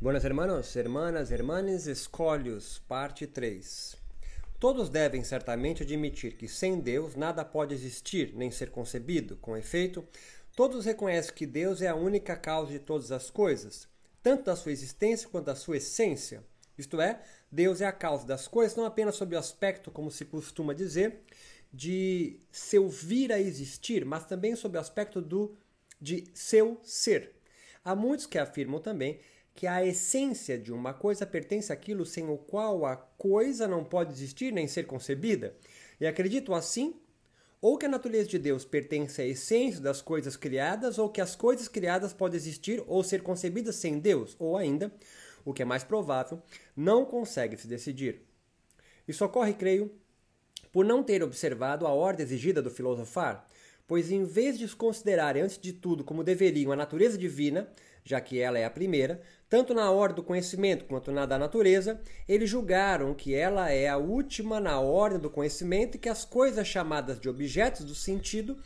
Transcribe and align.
Buenas 0.00 0.24
hermanos, 0.24 0.76
hermanas, 0.76 1.32
hermanes, 1.32 1.88
escolhos, 1.88 2.78
parte 2.86 3.26
3. 3.26 3.96
Todos 4.60 4.88
devem 4.88 5.24
certamente 5.24 5.82
admitir 5.82 6.36
que 6.36 6.46
sem 6.46 6.78
Deus 6.78 7.16
nada 7.16 7.44
pode 7.44 7.74
existir 7.74 8.32
nem 8.32 8.48
ser 8.48 8.70
concebido. 8.70 9.36
Com 9.38 9.56
efeito, 9.56 10.06
todos 10.54 10.84
reconhecem 10.84 11.34
que 11.34 11.44
Deus 11.44 11.82
é 11.82 11.88
a 11.88 11.96
única 11.96 12.36
causa 12.36 12.70
de 12.70 12.78
todas 12.78 13.10
as 13.10 13.28
coisas, 13.28 13.88
tanto 14.22 14.44
da 14.44 14.54
sua 14.54 14.70
existência 14.70 15.28
quanto 15.28 15.46
da 15.46 15.56
sua 15.56 15.78
essência. 15.78 16.44
Isto 16.78 17.00
é, 17.00 17.20
Deus 17.50 17.80
é 17.80 17.86
a 17.86 17.90
causa 17.90 18.24
das 18.24 18.46
coisas, 18.46 18.76
não 18.76 18.84
apenas 18.84 19.16
sob 19.16 19.34
o 19.34 19.38
aspecto, 19.38 19.90
como 19.90 20.12
se 20.12 20.24
costuma 20.24 20.74
dizer, 20.74 21.24
de 21.72 22.38
seu 22.52 22.88
vir 22.88 23.32
a 23.32 23.40
existir, 23.40 24.04
mas 24.04 24.26
também 24.26 24.54
sob 24.54 24.78
o 24.78 24.80
aspecto 24.80 25.20
do 25.20 25.58
de 26.00 26.30
seu 26.34 26.78
ser. 26.84 27.34
Há 27.84 27.96
muitos 27.96 28.26
que 28.26 28.38
afirmam 28.38 28.80
também 28.80 29.18
que 29.58 29.66
a 29.66 29.84
essência 29.84 30.56
de 30.56 30.72
uma 30.72 30.94
coisa 30.94 31.26
pertence 31.26 31.72
àquilo 31.72 32.06
sem 32.06 32.30
o 32.30 32.38
qual 32.38 32.86
a 32.86 32.94
coisa 32.94 33.66
não 33.66 33.82
pode 33.82 34.12
existir 34.12 34.52
nem 34.52 34.68
ser 34.68 34.86
concebida. 34.86 35.52
E 36.00 36.06
acreditam 36.06 36.54
assim, 36.54 36.94
ou 37.60 37.76
que 37.76 37.84
a 37.84 37.88
natureza 37.88 38.28
de 38.28 38.38
Deus 38.38 38.64
pertence 38.64 39.20
à 39.20 39.26
essência 39.26 39.80
das 39.80 40.00
coisas 40.00 40.36
criadas, 40.36 40.96
ou 40.96 41.08
que 41.10 41.20
as 41.20 41.34
coisas 41.34 41.66
criadas 41.66 42.12
podem 42.12 42.36
existir 42.36 42.84
ou 42.86 43.02
ser 43.02 43.20
concebidas 43.20 43.74
sem 43.74 43.98
Deus, 43.98 44.36
ou 44.38 44.56
ainda, 44.56 44.94
o 45.44 45.52
que 45.52 45.62
é 45.62 45.64
mais 45.64 45.82
provável, 45.82 46.40
não 46.76 47.04
consegue 47.04 47.56
se 47.56 47.66
decidir. 47.66 48.22
Isso 49.08 49.24
ocorre, 49.24 49.54
creio, 49.54 49.90
por 50.70 50.84
não 50.84 51.02
ter 51.02 51.20
observado 51.20 51.84
a 51.84 51.92
ordem 51.92 52.24
exigida 52.24 52.62
do 52.62 52.70
filosofar, 52.70 53.44
pois 53.88 54.12
em 54.12 54.22
vez 54.22 54.56
de 54.56 54.68
considerarem 54.76 55.42
antes 55.42 55.58
de 55.58 55.72
tudo 55.72 56.04
como 56.04 56.22
deveriam 56.22 56.70
a 56.70 56.76
natureza 56.76 57.18
divina, 57.18 57.68
já 58.08 58.22
que 58.22 58.40
ela 58.40 58.58
é 58.58 58.64
a 58.64 58.70
primeira, 58.70 59.20
tanto 59.50 59.74
na 59.74 59.90
ordem 59.90 60.16
do 60.16 60.22
conhecimento 60.22 60.86
quanto 60.86 61.12
na 61.12 61.26
da 61.26 61.38
natureza, 61.38 62.00
eles 62.26 62.48
julgaram 62.48 63.12
que 63.12 63.34
ela 63.34 63.70
é 63.70 63.86
a 63.86 63.98
última 63.98 64.58
na 64.58 64.80
ordem 64.80 65.18
do 65.18 65.28
conhecimento 65.28 65.96
e 65.96 65.98
que 65.98 66.08
as 66.08 66.24
coisas 66.24 66.66
chamadas 66.66 67.20
de 67.20 67.28
objetos 67.28 67.84
do 67.84 67.94
sentido 67.94 68.56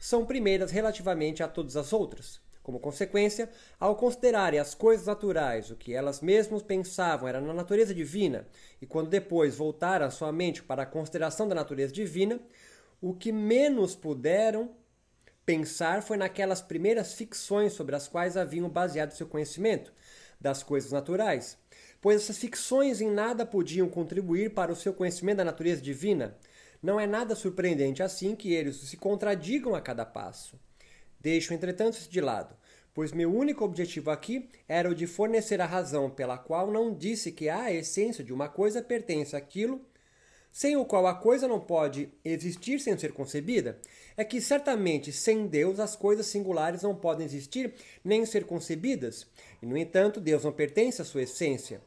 são 0.00 0.24
primeiras 0.24 0.70
relativamente 0.70 1.42
a 1.42 1.48
todas 1.48 1.76
as 1.76 1.92
outras. 1.92 2.40
Como 2.62 2.78
consequência, 2.78 3.50
ao 3.78 3.96
considerarem 3.96 4.60
as 4.60 4.72
coisas 4.72 5.06
naturais 5.06 5.68
o 5.72 5.76
que 5.76 5.92
elas 5.92 6.20
mesmas 6.20 6.62
pensavam 6.62 7.28
era 7.28 7.40
na 7.40 7.52
natureza 7.52 7.92
divina, 7.92 8.46
e 8.80 8.86
quando 8.86 9.10
depois 9.10 9.56
voltaram 9.56 10.06
a 10.06 10.10
sua 10.10 10.30
mente 10.30 10.62
para 10.62 10.84
a 10.84 10.86
consideração 10.86 11.48
da 11.48 11.56
natureza 11.56 11.92
divina, 11.92 12.38
o 13.00 13.12
que 13.12 13.32
menos 13.32 13.96
puderam 13.96 14.70
pensar 15.44 16.02
foi 16.02 16.16
naquelas 16.16 16.60
primeiras 16.60 17.14
ficções 17.14 17.72
sobre 17.72 17.96
as 17.96 18.08
quais 18.08 18.36
haviam 18.36 18.68
baseado 18.68 19.12
seu 19.12 19.26
conhecimento 19.26 19.92
das 20.40 20.62
coisas 20.62 20.92
naturais, 20.92 21.56
pois 22.00 22.22
essas 22.22 22.38
ficções 22.38 23.00
em 23.00 23.10
nada 23.10 23.46
podiam 23.46 23.88
contribuir 23.88 24.52
para 24.54 24.72
o 24.72 24.76
seu 24.76 24.92
conhecimento 24.92 25.38
da 25.38 25.44
natureza 25.44 25.80
divina. 25.80 26.36
Não 26.82 26.98
é 26.98 27.06
nada 27.06 27.34
surpreendente 27.34 28.02
assim 28.02 28.34
que 28.34 28.52
eles 28.52 28.76
se 28.76 28.96
contradigam 28.96 29.74
a 29.74 29.80
cada 29.80 30.04
passo. 30.04 30.58
Deixo, 31.20 31.54
entretanto, 31.54 31.94
isso 31.94 32.10
de 32.10 32.20
lado, 32.20 32.56
pois 32.92 33.12
meu 33.12 33.32
único 33.32 33.64
objetivo 33.64 34.10
aqui 34.10 34.48
era 34.68 34.90
o 34.90 34.94
de 34.94 35.06
fornecer 35.06 35.60
a 35.60 35.66
razão 35.66 36.10
pela 36.10 36.36
qual 36.36 36.72
não 36.72 36.92
disse 36.92 37.30
que 37.30 37.48
a 37.48 37.72
essência 37.72 38.24
de 38.24 38.32
uma 38.32 38.48
coisa 38.48 38.82
pertence 38.82 39.36
àquilo 39.36 39.80
sem 40.52 40.76
o 40.76 40.84
qual 40.84 41.06
a 41.06 41.14
coisa 41.14 41.48
não 41.48 41.58
pode 41.58 42.10
existir 42.22 42.78
sem 42.78 42.96
ser 42.98 43.12
concebida, 43.12 43.78
é 44.16 44.22
que 44.22 44.40
certamente 44.40 45.10
sem 45.10 45.46
Deus 45.46 45.80
as 45.80 45.96
coisas 45.96 46.26
singulares 46.26 46.82
não 46.82 46.94
podem 46.94 47.24
existir 47.24 47.72
nem 48.04 48.26
ser 48.26 48.44
concebidas, 48.44 49.26
e 49.62 49.66
no 49.66 49.76
entanto 49.76 50.20
Deus 50.20 50.44
não 50.44 50.52
pertence 50.52 51.00
à 51.00 51.04
sua 51.04 51.22
essência. 51.22 51.80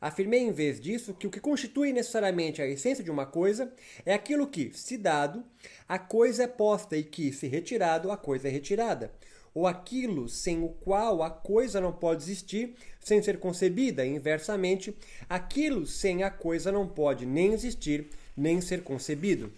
Afirmei 0.00 0.40
em 0.40 0.52
vez 0.52 0.80
disso 0.80 1.14
que 1.14 1.26
o 1.26 1.30
que 1.30 1.38
constitui 1.38 1.92
necessariamente 1.92 2.60
a 2.60 2.66
essência 2.66 3.04
de 3.04 3.10
uma 3.10 3.26
coisa 3.26 3.72
é 4.04 4.14
aquilo 4.14 4.48
que, 4.48 4.72
se 4.74 4.96
dado, 4.96 5.44
a 5.88 5.98
coisa 5.98 6.44
é 6.44 6.46
posta 6.48 6.96
e 6.96 7.04
que, 7.04 7.32
se 7.32 7.46
retirado, 7.46 8.10
a 8.10 8.16
coisa 8.16 8.48
é 8.48 8.50
retirada 8.50 9.12
ou 9.54 9.66
aquilo 9.66 10.28
sem 10.28 10.62
o 10.62 10.68
qual 10.68 11.22
a 11.22 11.30
coisa 11.30 11.80
não 11.80 11.92
pode 11.92 12.22
existir 12.22 12.74
sem 13.00 13.22
ser 13.22 13.38
concebida, 13.38 14.04
e 14.04 14.14
inversamente, 14.14 14.96
aquilo 15.28 15.86
sem 15.86 16.22
a 16.22 16.30
coisa 16.30 16.72
não 16.72 16.86
pode 16.86 17.26
nem 17.26 17.52
existir 17.52 18.08
nem 18.36 18.60
ser 18.60 18.82
concebido. 18.82 19.52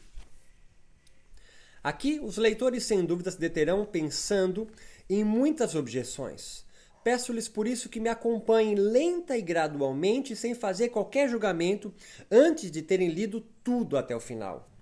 Aqui, 1.82 2.18
os 2.22 2.38
leitores 2.38 2.84
sem 2.84 3.04
dúvida 3.04 3.30
se 3.30 3.38
deterão 3.38 3.84
pensando 3.84 4.66
em 5.08 5.22
muitas 5.22 5.74
objeções. 5.74 6.64
Peço-lhes 7.04 7.46
por 7.46 7.68
isso 7.68 7.90
que 7.90 8.00
me 8.00 8.08
acompanhem 8.08 8.74
lenta 8.74 9.36
e 9.36 9.42
gradualmente, 9.42 10.34
sem 10.34 10.54
fazer 10.54 10.88
qualquer 10.88 11.28
julgamento, 11.28 11.92
antes 12.30 12.70
de 12.70 12.80
terem 12.80 13.10
lido 13.10 13.44
tudo 13.62 13.98
até 13.98 14.16
o 14.16 14.20
final 14.20 14.73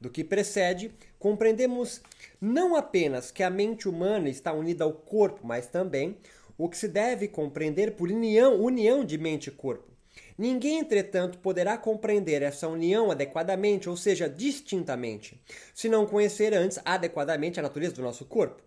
do 0.00 0.10
que 0.10 0.22
precede, 0.22 0.92
compreendemos 1.18 2.00
não 2.40 2.76
apenas 2.76 3.30
que 3.30 3.42
a 3.42 3.50
mente 3.50 3.88
humana 3.88 4.28
está 4.28 4.52
unida 4.52 4.84
ao 4.84 4.92
corpo, 4.92 5.40
mas 5.44 5.66
também 5.66 6.16
o 6.56 6.68
que 6.68 6.76
se 6.76 6.88
deve 6.88 7.28
compreender 7.28 7.92
por 7.92 8.10
união, 8.10 8.60
união 8.60 9.04
de 9.04 9.16
mente 9.16 9.48
e 9.48 9.52
corpo. 9.52 9.88
Ninguém, 10.36 10.78
entretanto, 10.78 11.38
poderá 11.38 11.76
compreender 11.76 12.42
essa 12.42 12.68
união 12.68 13.10
adequadamente, 13.10 13.88
ou 13.88 13.96
seja, 13.96 14.28
distintamente, 14.28 15.40
se 15.74 15.88
não 15.88 16.06
conhecer 16.06 16.54
antes 16.54 16.78
adequadamente 16.84 17.58
a 17.58 17.62
natureza 17.62 17.94
do 17.94 18.02
nosso 18.02 18.24
corpo. 18.24 18.62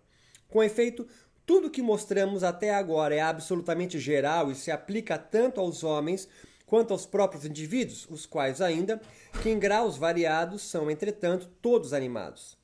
Com 0.48 0.62
efeito, 0.62 1.06
tudo 1.46 1.70
que 1.70 1.82
mostramos 1.82 2.44
até 2.44 2.74
agora 2.74 3.14
é 3.14 3.20
absolutamente 3.20 3.98
geral 3.98 4.50
e 4.50 4.54
se 4.54 4.70
aplica 4.70 5.18
tanto 5.18 5.60
aos 5.60 5.82
homens 5.82 6.28
quanto 6.72 6.94
aos 6.94 7.04
próprios 7.04 7.44
indivíduos, 7.44 8.08
os 8.08 8.24
quais 8.24 8.62
ainda, 8.62 8.98
que 9.42 9.50
em 9.50 9.58
graus 9.58 9.98
variados 9.98 10.62
são, 10.62 10.90
entretanto, 10.90 11.50
todos 11.60 11.92
animados. 11.92 12.56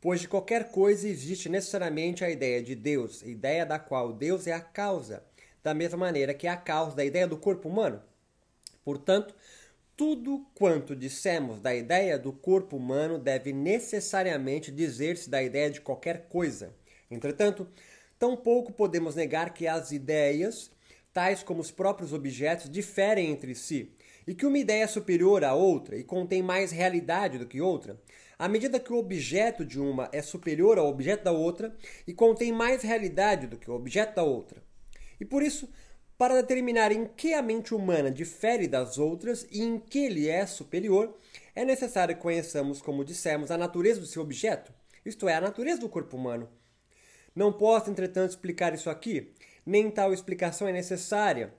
Pois 0.00 0.22
de 0.22 0.28
qualquer 0.28 0.70
coisa 0.70 1.06
existe 1.06 1.50
necessariamente 1.50 2.24
a 2.24 2.30
ideia 2.30 2.62
de 2.62 2.74
Deus, 2.74 3.20
ideia 3.20 3.66
da 3.66 3.78
qual 3.78 4.14
Deus 4.14 4.46
é 4.46 4.54
a 4.54 4.62
causa, 4.62 5.22
da 5.62 5.74
mesma 5.74 5.98
maneira 5.98 6.32
que 6.32 6.46
é 6.46 6.50
a 6.50 6.56
causa 6.56 6.96
da 6.96 7.04
ideia 7.04 7.26
do 7.26 7.36
corpo 7.36 7.68
humano. 7.68 8.02
Portanto, 8.82 9.34
tudo 9.94 10.46
quanto 10.54 10.96
dissemos 10.96 11.60
da 11.60 11.74
ideia 11.74 12.18
do 12.18 12.32
corpo 12.32 12.78
humano 12.78 13.18
deve 13.18 13.52
necessariamente 13.52 14.72
dizer-se 14.72 15.28
da 15.28 15.42
ideia 15.42 15.70
de 15.70 15.82
qualquer 15.82 16.28
coisa. 16.30 16.74
Entretanto, 17.10 17.68
tampouco 18.18 18.72
podemos 18.72 19.14
negar 19.14 19.52
que 19.52 19.66
as 19.66 19.92
ideias 19.92 20.70
tais 21.14 21.44
como 21.44 21.60
os 21.60 21.70
próprios 21.70 22.12
objetos, 22.12 22.68
diferem 22.68 23.30
entre 23.30 23.54
si, 23.54 23.94
e 24.26 24.34
que 24.34 24.44
uma 24.44 24.58
ideia 24.58 24.82
é 24.82 24.86
superior 24.86 25.44
à 25.44 25.54
outra 25.54 25.96
e 25.96 26.02
contém 26.02 26.42
mais 26.42 26.72
realidade 26.72 27.38
do 27.38 27.46
que 27.46 27.60
outra, 27.60 28.00
à 28.38 28.48
medida 28.48 28.80
que 28.80 28.92
o 28.92 28.98
objeto 28.98 29.64
de 29.64 29.78
uma 29.80 30.08
é 30.12 30.20
superior 30.20 30.76
ao 30.76 30.88
objeto 30.88 31.22
da 31.22 31.30
outra 31.32 31.74
e 32.06 32.12
contém 32.12 32.52
mais 32.52 32.82
realidade 32.82 33.46
do 33.46 33.56
que 33.56 33.70
o 33.70 33.74
objeto 33.74 34.16
da 34.16 34.24
outra. 34.24 34.60
E 35.20 35.24
por 35.24 35.42
isso, 35.42 35.70
para 36.18 36.34
determinar 36.34 36.90
em 36.90 37.06
que 37.06 37.32
a 37.32 37.42
mente 37.42 37.74
humana 37.74 38.10
difere 38.10 38.66
das 38.66 38.98
outras 38.98 39.46
e 39.52 39.62
em 39.62 39.78
que 39.78 40.08
lhe 40.08 40.28
é 40.28 40.44
superior, 40.46 41.16
é 41.54 41.64
necessário 41.64 42.16
que 42.16 42.22
conheçamos, 42.22 42.82
como 42.82 43.04
dissemos, 43.04 43.52
a 43.52 43.56
natureza 43.56 44.00
do 44.00 44.06
seu 44.06 44.22
objeto, 44.22 44.72
isto 45.06 45.28
é, 45.28 45.34
a 45.34 45.40
natureza 45.40 45.80
do 45.80 45.88
corpo 45.88 46.16
humano. 46.16 46.48
Não 47.34 47.52
posso, 47.52 47.90
entretanto, 47.90 48.30
explicar 48.30 48.74
isso 48.74 48.88
aqui, 48.88 49.32
nem 49.64 49.90
tal 49.90 50.12
explicação 50.12 50.68
é 50.68 50.72
necessária 50.72 51.52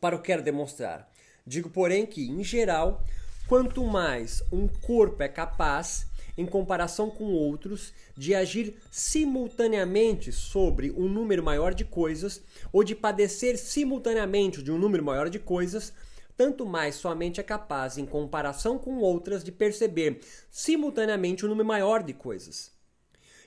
para 0.00 0.16
o 0.16 0.18
que 0.18 0.26
quero 0.26 0.42
demonstrar. 0.42 1.10
Digo, 1.46 1.68
porém, 1.68 2.06
que, 2.06 2.28
em 2.28 2.42
geral, 2.44 3.04
quanto 3.48 3.84
mais 3.84 4.42
um 4.52 4.68
corpo 4.68 5.22
é 5.22 5.28
capaz, 5.28 6.06
em 6.36 6.46
comparação 6.46 7.10
com 7.10 7.32
outros, 7.32 7.92
de 8.16 8.34
agir 8.34 8.76
simultaneamente 8.90 10.32
sobre 10.32 10.90
um 10.92 11.08
número 11.08 11.42
maior 11.42 11.74
de 11.74 11.84
coisas, 11.84 12.40
ou 12.72 12.82
de 12.84 12.94
padecer 12.94 13.58
simultaneamente 13.58 14.62
de 14.62 14.70
um 14.70 14.78
número 14.78 15.04
maior 15.04 15.28
de 15.28 15.38
coisas, 15.38 15.92
tanto 16.36 16.64
mais 16.64 16.94
sua 16.94 17.14
mente 17.14 17.40
é 17.40 17.42
capaz, 17.42 17.98
em 17.98 18.06
comparação 18.06 18.78
com 18.78 18.98
outras, 18.98 19.44
de 19.44 19.52
perceber 19.52 20.20
simultaneamente 20.50 21.44
um 21.44 21.48
número 21.48 21.68
maior 21.68 22.02
de 22.02 22.14
coisas. 22.14 22.72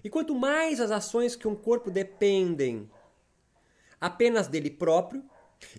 E 0.04 0.10
quanto 0.10 0.36
mais 0.36 0.80
as 0.80 0.92
ações 0.92 1.36
que 1.36 1.48
um 1.48 1.56
corpo 1.56 1.90
dependem 1.90 2.90
apenas 4.00 4.48
dele 4.48 4.70
próprio, 4.70 5.24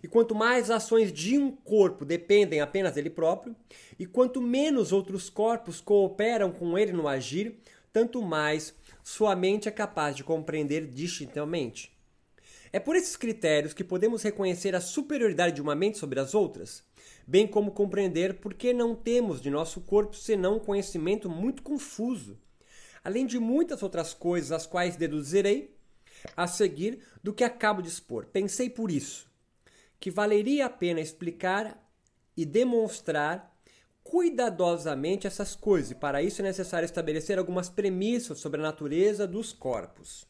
e 0.02 0.08
quanto 0.08 0.34
mais 0.34 0.70
ações 0.70 1.12
de 1.12 1.38
um 1.38 1.50
corpo 1.50 2.04
dependem 2.04 2.60
apenas 2.60 2.94
dele 2.94 3.10
próprio, 3.10 3.54
e 3.98 4.06
quanto 4.06 4.40
menos 4.40 4.92
outros 4.92 5.28
corpos 5.28 5.80
cooperam 5.80 6.50
com 6.50 6.78
ele 6.78 6.92
no 6.92 7.06
agir, 7.06 7.58
tanto 7.92 8.22
mais 8.22 8.74
sua 9.02 9.36
mente 9.36 9.68
é 9.68 9.72
capaz 9.72 10.16
de 10.16 10.24
compreender 10.24 10.86
distintamente. 10.86 11.96
É 12.72 12.80
por 12.80 12.96
esses 12.96 13.16
critérios 13.16 13.72
que 13.72 13.84
podemos 13.84 14.22
reconhecer 14.22 14.74
a 14.74 14.80
superioridade 14.80 15.54
de 15.54 15.62
uma 15.62 15.74
mente 15.74 15.98
sobre 15.98 16.18
as 16.18 16.34
outras, 16.34 16.82
bem 17.26 17.46
como 17.46 17.70
compreender 17.70 18.34
por 18.34 18.54
que 18.54 18.72
não 18.72 18.94
temos 18.94 19.40
de 19.40 19.50
nosso 19.50 19.80
corpo 19.80 20.16
senão 20.16 20.56
um 20.56 20.60
conhecimento 20.60 21.30
muito 21.30 21.62
confuso, 21.62 22.38
além 23.04 23.24
de 23.24 23.38
muitas 23.38 23.82
outras 23.82 24.12
coisas 24.12 24.52
as 24.52 24.66
quais 24.66 24.96
deduzirei 24.96 25.75
a 26.36 26.46
seguir 26.46 27.00
do 27.22 27.32
que 27.32 27.44
acabo 27.44 27.82
de 27.82 27.88
expor. 27.88 28.26
Pensei 28.26 28.70
por 28.70 28.90
isso 28.90 29.26
que 29.98 30.10
valeria 30.10 30.66
a 30.66 30.70
pena 30.70 31.00
explicar 31.00 31.82
e 32.36 32.44
demonstrar 32.44 33.54
cuidadosamente 34.02 35.26
essas 35.26 35.56
coisas, 35.56 35.90
e 35.90 35.94
para 35.94 36.22
isso 36.22 36.40
é 36.40 36.44
necessário 36.44 36.86
estabelecer 36.86 37.38
algumas 37.38 37.68
premissas 37.68 38.38
sobre 38.38 38.60
a 38.60 38.62
natureza 38.62 39.26
dos 39.26 39.52
corpos. 39.52 40.26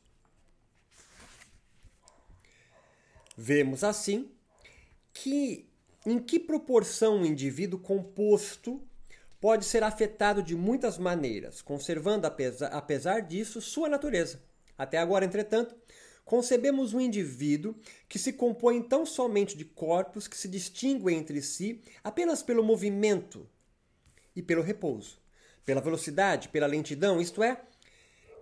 Vemos 3.36 3.84
assim 3.84 4.30
que 5.12 5.68
em 6.06 6.18
que 6.18 6.38
proporção 6.38 7.18
um 7.18 7.26
indivíduo 7.26 7.78
composto 7.78 8.80
pode 9.40 9.64
ser 9.64 9.82
afetado 9.82 10.42
de 10.42 10.54
muitas 10.54 10.96
maneiras, 10.96 11.60
conservando, 11.60 12.26
apesar, 12.26 12.68
apesar 12.68 13.20
disso, 13.20 13.60
sua 13.60 13.88
natureza. 13.88 14.40
Até 14.76 14.98
agora, 14.98 15.24
entretanto, 15.24 15.74
concebemos 16.24 16.92
um 16.92 17.00
indivíduo 17.00 17.74
que 18.08 18.18
se 18.18 18.32
compõe 18.32 18.82
tão 18.82 19.06
somente 19.06 19.56
de 19.56 19.64
corpos 19.64 20.26
que 20.26 20.36
se 20.36 20.48
distinguem 20.48 21.18
entre 21.18 21.40
si 21.40 21.80
apenas 22.02 22.42
pelo 22.42 22.64
movimento 22.64 23.48
e 24.34 24.42
pelo 24.42 24.62
repouso, 24.62 25.20
pela 25.64 25.80
velocidade, 25.80 26.48
pela 26.48 26.66
lentidão, 26.66 27.20
isto 27.20 27.42
é, 27.42 27.60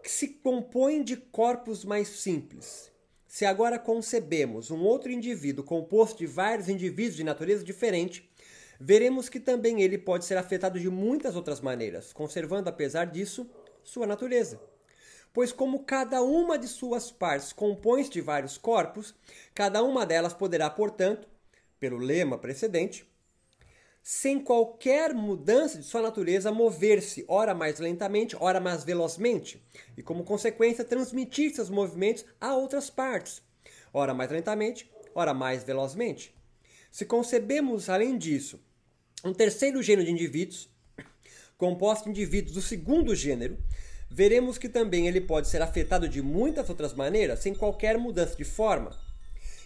que 0.03 0.11
se 0.11 0.29
compõem 0.29 1.03
de 1.03 1.17
corpos 1.17 1.85
mais 1.85 2.09
simples. 2.09 2.91
Se 3.27 3.45
agora 3.45 3.79
concebemos 3.79 4.71
um 4.71 4.81
outro 4.83 5.11
indivíduo 5.11 5.65
composto 5.65 6.19
de 6.19 6.27
vários 6.27 6.69
indivíduos 6.69 7.17
de 7.17 7.25
natureza 7.25 7.65
diferente, 7.65 8.31
veremos 8.79 9.29
que 9.29 9.41
também 9.41 9.83
ele 9.83 9.99
pode 9.99 10.25
ser 10.25 10.37
afetado 10.37 10.79
de 10.79 10.89
muitas 10.89 11.37
outras 11.37 11.61
maneiras, 11.61 12.13
conservando, 12.13 12.69
apesar 12.69 13.07
disso, 13.07 13.51
sua 13.83 14.07
natureza. 14.07 14.61
Pois, 15.35 15.53
como 15.53 15.83
cada 15.83 16.23
uma 16.23 16.57
de 16.57 16.69
suas 16.69 17.11
partes 17.11 17.53
compõe-se 17.53 18.09
de 18.09 18.21
vários 18.21 18.57
corpos, 18.57 19.13
cada 19.53 19.83
uma 19.83 20.07
delas 20.07 20.33
poderá, 20.33 20.71
portanto, 20.71 21.29
pelo 21.81 21.99
lema 21.99 22.39
precedente, 22.39 23.05
sem 24.01 24.39
qualquer 24.39 25.13
mudança 25.13 25.77
de 25.77 25.85
sua 25.85 26.03
natureza, 26.03 26.53
mover-se 26.53 27.25
ora 27.27 27.53
mais 27.53 27.81
lentamente, 27.81 28.37
ora 28.39 28.61
mais 28.61 28.85
velozmente, 28.85 29.61
e 29.97 30.05
como 30.05 30.23
consequência 30.23 30.85
transmitir 30.85 31.53
seus 31.53 31.69
movimentos 31.69 32.25
a 32.41 32.55
outras 32.55 32.89
partes, 32.89 33.43
ora 33.93 34.15
mais 34.15 34.31
lentamente, 34.31 34.89
ora 35.17 35.35
mais 35.35 35.65
velozmente. 35.65 36.33
Se 36.93 37.05
concebemos, 37.05 37.89
além 37.89 38.17
disso, 38.17 38.63
um 39.25 39.33
terceiro 39.33 39.83
gênero 39.83 40.07
de 40.07 40.13
indivíduos, 40.13 40.71
composto 41.59 42.05
de 42.05 42.11
indivíduos 42.11 42.55
do 42.55 42.63
segundo 42.63 43.17
gênero, 43.17 43.59
veremos 44.11 44.59
que 44.59 44.69
também 44.69 45.06
ele 45.06 45.21
pode 45.21 45.49
ser 45.49 45.62
afetado 45.62 46.09
de 46.09 46.23
muitas 46.23 46.69
outras 46.69 46.93
maneiras, 46.93 47.41
sem 47.41 47.55
qualquer 47.55 47.99
mudança 47.99 48.37
de 48.37 48.45
forma. 48.45 48.97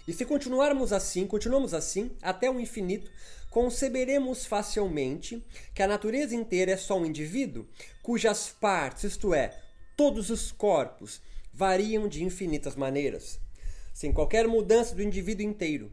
E 0.06 0.12
se 0.12 0.25
continuarmos 0.25 0.93
assim, 0.93 1.26
continuamos 1.26 1.75
assim, 1.75 2.11
até 2.23 2.50
o 2.50 2.58
infinito, 2.58 3.11
conceberemos 3.50 4.46
facilmente 4.46 5.44
que 5.75 5.82
a 5.82 5.88
natureza 5.88 6.35
inteira 6.35 6.73
é 6.73 6.76
só 6.76 6.99
um 6.99 7.06
indivíduo 7.06 7.67
cujas 8.02 8.49
partes, 8.49 9.05
isto 9.05 9.35
é, 9.35 9.58
todos 9.96 10.31
os 10.31 10.50
corpos, 10.50 11.20
variam 11.52 12.08
de 12.08 12.25
infinitas 12.25 12.76
maneiras, 12.76 13.38
sem 13.93 14.12
qualquer 14.12 14.46
mudança 14.46 14.94
do 14.94 15.02
indivíduo 15.02 15.44
inteiro. 15.44 15.91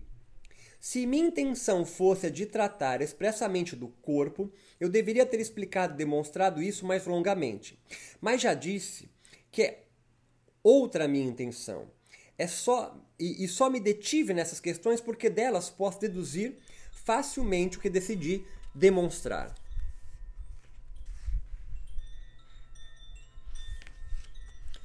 Se 0.85 1.07
minha 1.07 1.25
intenção 1.25 1.83
fosse 1.83 2.27
a 2.27 2.29
de 2.29 2.45
tratar 2.45 3.01
expressamente 3.01 3.75
do 3.75 3.87
corpo, 3.87 4.51
eu 4.79 4.87
deveria 4.87 5.25
ter 5.25 5.39
explicado 5.39 5.95
e 5.95 5.97
demonstrado 5.97 6.61
isso 6.61 6.85
mais 6.85 7.07
longamente. 7.07 7.75
Mas 8.21 8.39
já 8.39 8.53
disse 8.53 9.09
que 9.51 9.63
é 9.63 9.83
outra 10.61 11.07
minha 11.07 11.25
intenção. 11.25 11.89
É 12.37 12.45
só 12.45 12.95
e, 13.17 13.43
e 13.43 13.47
só 13.47 13.67
me 13.67 13.79
detive 13.79 14.31
nessas 14.31 14.59
questões 14.59 15.01
porque 15.01 15.27
delas 15.27 15.71
posso 15.71 15.99
deduzir 15.99 16.55
facilmente 16.91 17.79
o 17.79 17.81
que 17.81 17.89
decidi 17.89 18.45
demonstrar. 18.75 19.55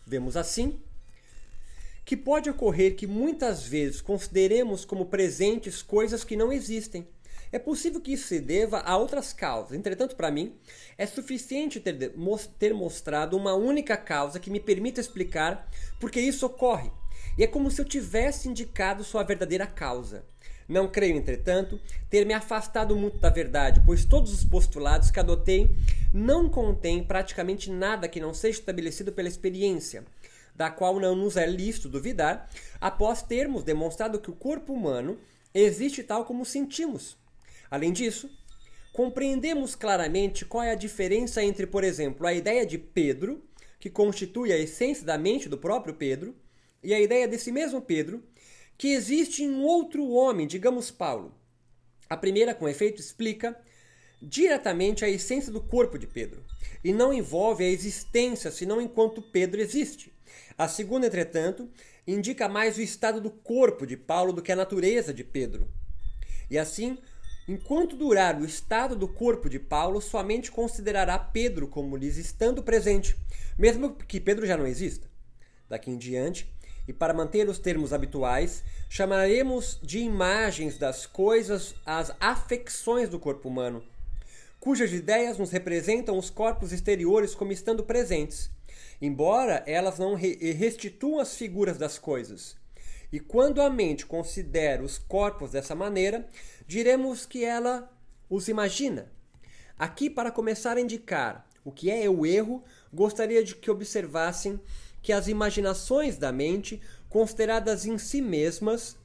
Vemos 0.07 0.35
assim 0.35 0.81
que 2.11 2.17
pode 2.17 2.51
ocorrer 2.51 2.97
que 2.97 3.07
muitas 3.07 3.63
vezes 3.65 4.01
consideremos 4.01 4.85
como 4.85 5.07
presentes 5.07 5.81
coisas 5.81 6.25
que 6.25 6.35
não 6.35 6.53
existem. 6.53 7.07
É 7.53 7.57
possível 7.57 8.01
que 8.01 8.15
isso 8.15 8.27
se 8.27 8.41
deva 8.41 8.81
a 8.81 8.97
outras 8.97 9.33
causas. 9.33 9.79
Entretanto, 9.79 10.17
para 10.17 10.29
mim, 10.29 10.57
é 10.99 11.07
suficiente 11.07 11.79
ter, 11.79 12.13
ter 12.59 12.75
mostrado 12.75 13.37
uma 13.37 13.55
única 13.55 13.97
causa 13.97 14.41
que 14.41 14.51
me 14.51 14.59
permita 14.59 15.01
explicar 15.01 15.71
por 16.01 16.11
que 16.11 16.21
isso 16.21 16.45
ocorre. 16.45 16.91
E 17.39 17.45
é 17.45 17.47
como 17.47 17.71
se 17.71 17.81
eu 17.81 17.85
tivesse 17.85 18.49
indicado 18.49 19.05
sua 19.05 19.23
verdadeira 19.23 19.65
causa. 19.65 20.25
Não 20.69 20.89
creio, 20.89 21.17
entretanto, 21.17 21.81
ter 22.09 22.27
me 22.27 22.35
afastado 22.35 22.97
muito 22.97 23.19
da 23.19 23.31
verdade, 23.31 23.83
pois 23.87 24.05
todos 24.05 24.33
os 24.33 24.45
postulados 24.45 25.13
que 25.13 25.21
adotei 25.21 25.71
não 26.13 26.49
contêm 26.49 27.05
praticamente 27.05 27.71
nada 27.71 28.09
que 28.09 28.19
não 28.19 28.35
seja 28.35 28.59
estabelecido 28.59 29.13
pela 29.13 29.29
experiência, 29.29 30.05
da 30.61 30.71
qual 30.71 31.01
não 31.01 31.17
nos 31.17 31.39
é 31.39 31.47
lícito 31.47 31.89
duvidar, 31.89 32.47
após 32.79 33.23
termos 33.23 33.65
demonstrado 33.65 34.21
que 34.21 34.31
o 34.31 34.37
corpo 34.37 34.75
humano 34.75 35.19
existe 35.55 36.03
tal 36.03 36.27
como 36.27 36.45
sentimos. 36.45 37.17
Além 37.71 37.95
disso, 37.95 38.29
compreendemos 38.93 39.75
claramente 39.75 40.45
qual 40.45 40.63
é 40.63 40.73
a 40.73 40.75
diferença 40.75 41.43
entre, 41.43 41.67
por 41.67 41.83
exemplo, 41.83 42.27
a 42.27 42.35
ideia 42.35 42.67
de 42.67 42.77
Pedro, 42.77 43.43
que 43.79 43.89
constitui 43.89 44.53
a 44.53 44.59
essência 44.59 45.03
da 45.03 45.17
mente 45.17 45.49
do 45.49 45.57
próprio 45.57 45.95
Pedro, 45.95 46.37
e 46.83 46.93
a 46.93 47.01
ideia 47.01 47.27
desse 47.27 47.51
mesmo 47.51 47.81
Pedro, 47.81 48.23
que 48.77 48.89
existe 48.89 49.43
em 49.43 49.63
outro 49.63 50.11
homem, 50.11 50.47
digamos 50.47 50.91
Paulo. 50.91 51.35
A 52.07 52.19
primeira, 52.19 52.55
com 52.55 52.69
efeito, 52.69 53.01
explica 53.01 53.59
diretamente 54.21 55.07
a 55.07 55.09
essência 55.09 55.51
do 55.51 55.63
corpo 55.63 55.99
de 55.99 56.07
Pedro 56.07 56.45
e 56.85 56.93
não 56.93 57.15
envolve 57.15 57.65
a 57.65 57.71
existência 57.71 58.51
senão 58.51 58.79
enquanto 58.79 59.23
Pedro 59.23 59.59
existe. 59.59 60.13
A 60.57 60.69
segunda, 60.69 61.07
entretanto, 61.07 61.69
indica 62.07 62.49
mais 62.49 62.77
o 62.77 62.83
estado 62.83 63.21
do 63.21 63.31
corpo 63.31 63.87
de 63.87 63.97
Paulo 63.97 64.33
do 64.33 64.43
que 64.43 64.53
a 64.53 64.57
natureza 64.57 65.13
de 65.13 65.25
Pedro. 65.25 65.69
E 66.51 66.59
assim, 66.59 66.99
enquanto 67.49 67.97
durar 67.97 68.41
o 68.41 68.45
estado 68.45 68.97
do 68.97 69.09
corpo 69.09 69.49
de 69.49 69.59
Paulo, 69.59 70.01
somente 70.01 70.51
considerará 70.51 71.19
Pedro 71.19 71.69
como 71.69 71.97
lhes 71.97 72.17
estando 72.17 72.63
presente, 72.63 73.17
mesmo 73.59 73.95
que 73.95 74.21
Pedro 74.21 74.47
já 74.47 74.57
não 74.57 74.67
exista. 74.67 75.09
Daqui 75.69 75.91
em 75.91 75.97
diante, 75.97 76.53
e 76.89 76.93
para 76.93 77.15
manter 77.15 77.49
os 77.49 77.59
termos 77.59 77.93
habituais, 77.93 78.65
chamaremos 78.89 79.79
de 79.83 80.01
imagens 80.01 80.77
das 80.77 81.07
coisas 81.07 81.75
as 81.87 82.13
afecções 82.19 83.09
do 83.09 83.19
corpo 83.19 83.49
humano, 83.49 83.83
cujas 84.59 84.93
ideias 84.93 85.39
nos 85.39 85.51
representam 85.51 86.19
os 86.19 86.31
corpos 86.31 86.73
exteriores 86.73 87.35
como 87.35 87.53
estando 87.53 87.85
presentes, 87.85 88.51
embora 89.01 89.63
elas 89.67 89.99
não 89.99 90.15
restituam 90.15 91.19
as 91.19 91.35
figuras 91.37 91.79
das 91.79 91.99
coisas. 91.99 92.57
E 93.13 93.19
quando 93.19 93.61
a 93.61 93.69
mente 93.69 94.07
considera 94.07 94.83
os 94.83 94.99
corpos 94.99 95.51
dessa 95.51 95.75
maneira, 95.75 96.29
diremos 96.67 97.27
que 97.27 97.45
ela 97.45 97.91
os 98.29 98.47
imagina. 98.49 99.11
Aqui, 99.77 100.09
para 100.09 100.31
começar 100.31 100.77
a 100.77 100.81
indicar 100.81 101.49
o 101.65 101.73
que 101.73 101.91
é 101.91 102.09
o 102.09 102.25
erro, 102.25 102.63
gostaria 102.93 103.43
de 103.43 103.57
que 103.57 103.71
observassem 103.71 104.61
que 105.03 105.13
as 105.13 105.27
imaginações 105.27 106.17
da 106.17 106.31
mente, 106.31 106.81
consideradas 107.09 107.87
em 107.87 107.99
si 107.99 108.21
mesmas, 108.21 108.97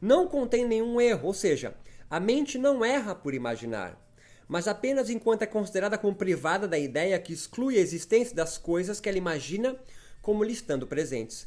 não 0.00 0.26
contêm 0.26 0.66
nenhum 0.66 1.00
erro, 1.00 1.28
ou 1.28 1.34
seja, 1.34 1.74
a 2.10 2.20
mente 2.20 2.58
não 2.58 2.84
erra 2.84 3.14
por 3.14 3.32
imaginar, 3.32 3.98
mas 4.48 4.68
apenas 4.68 5.10
enquanto 5.10 5.42
é 5.42 5.46
considerada 5.46 5.98
como 5.98 6.14
privada 6.14 6.68
da 6.68 6.78
ideia 6.78 7.18
que 7.18 7.32
exclui 7.32 7.76
a 7.76 7.80
existência 7.80 8.34
das 8.34 8.58
coisas 8.58 9.00
que 9.00 9.08
ela 9.08 9.18
imagina 9.18 9.78
como 10.20 10.44
lhe 10.44 10.52
estando 10.52 10.86
presentes. 10.86 11.46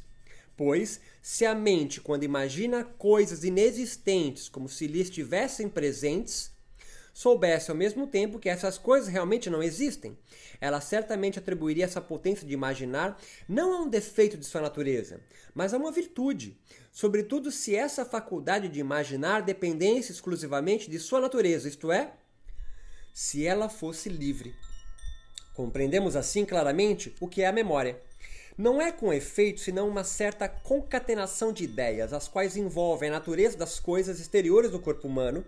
Pois, 0.55 0.99
se 1.21 1.45
a 1.45 1.53
mente, 1.53 2.01
quando 2.01 2.23
imagina 2.23 2.83
coisas 2.83 3.43
inexistentes 3.43 4.49
como 4.49 4.67
se 4.67 4.87
lhe 4.87 5.01
estivessem 5.01 5.69
presentes, 5.69 6.51
soubesse 7.13 7.71
ao 7.71 7.77
mesmo 7.77 8.05
tempo 8.05 8.37
que 8.37 8.47
essas 8.47 8.77
coisas 8.77 9.07
realmente 9.07 9.49
não 9.49 9.63
existem, 9.63 10.15
ela 10.61 10.79
certamente 10.79 11.39
atribuiria 11.39 11.85
essa 11.85 11.99
potência 11.99 12.45
de 12.45 12.53
imaginar 12.53 13.19
não 13.49 13.73
a 13.73 13.81
um 13.81 13.89
defeito 13.89 14.37
de 14.37 14.45
sua 14.45 14.61
natureza, 14.61 15.19
mas 15.53 15.73
a 15.73 15.77
uma 15.77 15.91
virtude, 15.91 16.55
sobretudo 16.91 17.51
se 17.51 17.75
essa 17.75 18.05
faculdade 18.05 18.69
de 18.69 18.79
imaginar 18.79 19.41
dependesse 19.41 20.11
exclusivamente 20.11 20.91
de 20.91 20.99
sua 20.99 21.19
natureza, 21.19 21.67
isto 21.67 21.91
é, 21.91 22.13
se 23.17 23.47
ela 23.47 23.67
fosse 23.67 24.09
livre. 24.09 24.53
Compreendemos 25.55 26.15
assim 26.15 26.45
claramente 26.45 27.15
o 27.19 27.27
que 27.27 27.41
é 27.41 27.47
a 27.47 27.51
memória. 27.51 27.99
Não 28.55 28.79
é 28.79 28.91
com 28.91 29.11
efeito 29.11 29.59
senão 29.59 29.89
uma 29.89 30.03
certa 30.03 30.47
concatenação 30.47 31.51
de 31.51 31.63
ideias, 31.63 32.13
as 32.13 32.27
quais 32.27 32.55
envolvem 32.55 33.09
a 33.09 33.13
natureza 33.13 33.57
das 33.57 33.79
coisas 33.79 34.19
exteriores 34.19 34.69
do 34.69 34.79
corpo 34.79 35.07
humano 35.07 35.43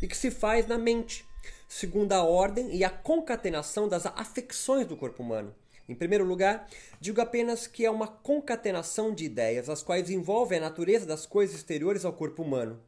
e 0.00 0.08
que 0.08 0.16
se 0.16 0.30
faz 0.30 0.66
na 0.66 0.78
mente, 0.78 1.22
segundo 1.68 2.10
a 2.14 2.22
ordem 2.22 2.74
e 2.74 2.82
a 2.82 2.88
concatenação 2.88 3.86
das 3.86 4.06
afecções 4.06 4.86
do 4.86 4.96
corpo 4.96 5.22
humano. 5.22 5.54
Em 5.90 5.94
primeiro 5.96 6.24
lugar, 6.24 6.68
digo 7.00 7.20
apenas 7.20 7.66
que 7.66 7.84
é 7.84 7.90
uma 7.90 8.06
concatenação 8.06 9.12
de 9.12 9.24
ideias, 9.24 9.68
as 9.68 9.82
quais 9.82 10.08
envolvem 10.08 10.58
a 10.58 10.62
natureza 10.62 11.04
das 11.04 11.26
coisas 11.26 11.56
exteriores 11.56 12.04
ao 12.04 12.12
corpo 12.12 12.44
humano, 12.44 12.80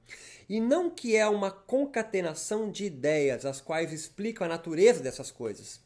e 0.48 0.60
não 0.60 0.88
que 0.88 1.16
é 1.16 1.26
uma 1.26 1.50
concatenação 1.50 2.70
de 2.70 2.84
ideias, 2.84 3.44
as 3.44 3.60
quais 3.60 3.92
explicam 3.92 4.44
a 4.44 4.48
natureza 4.48 5.02
dessas 5.02 5.32
coisas, 5.32 5.80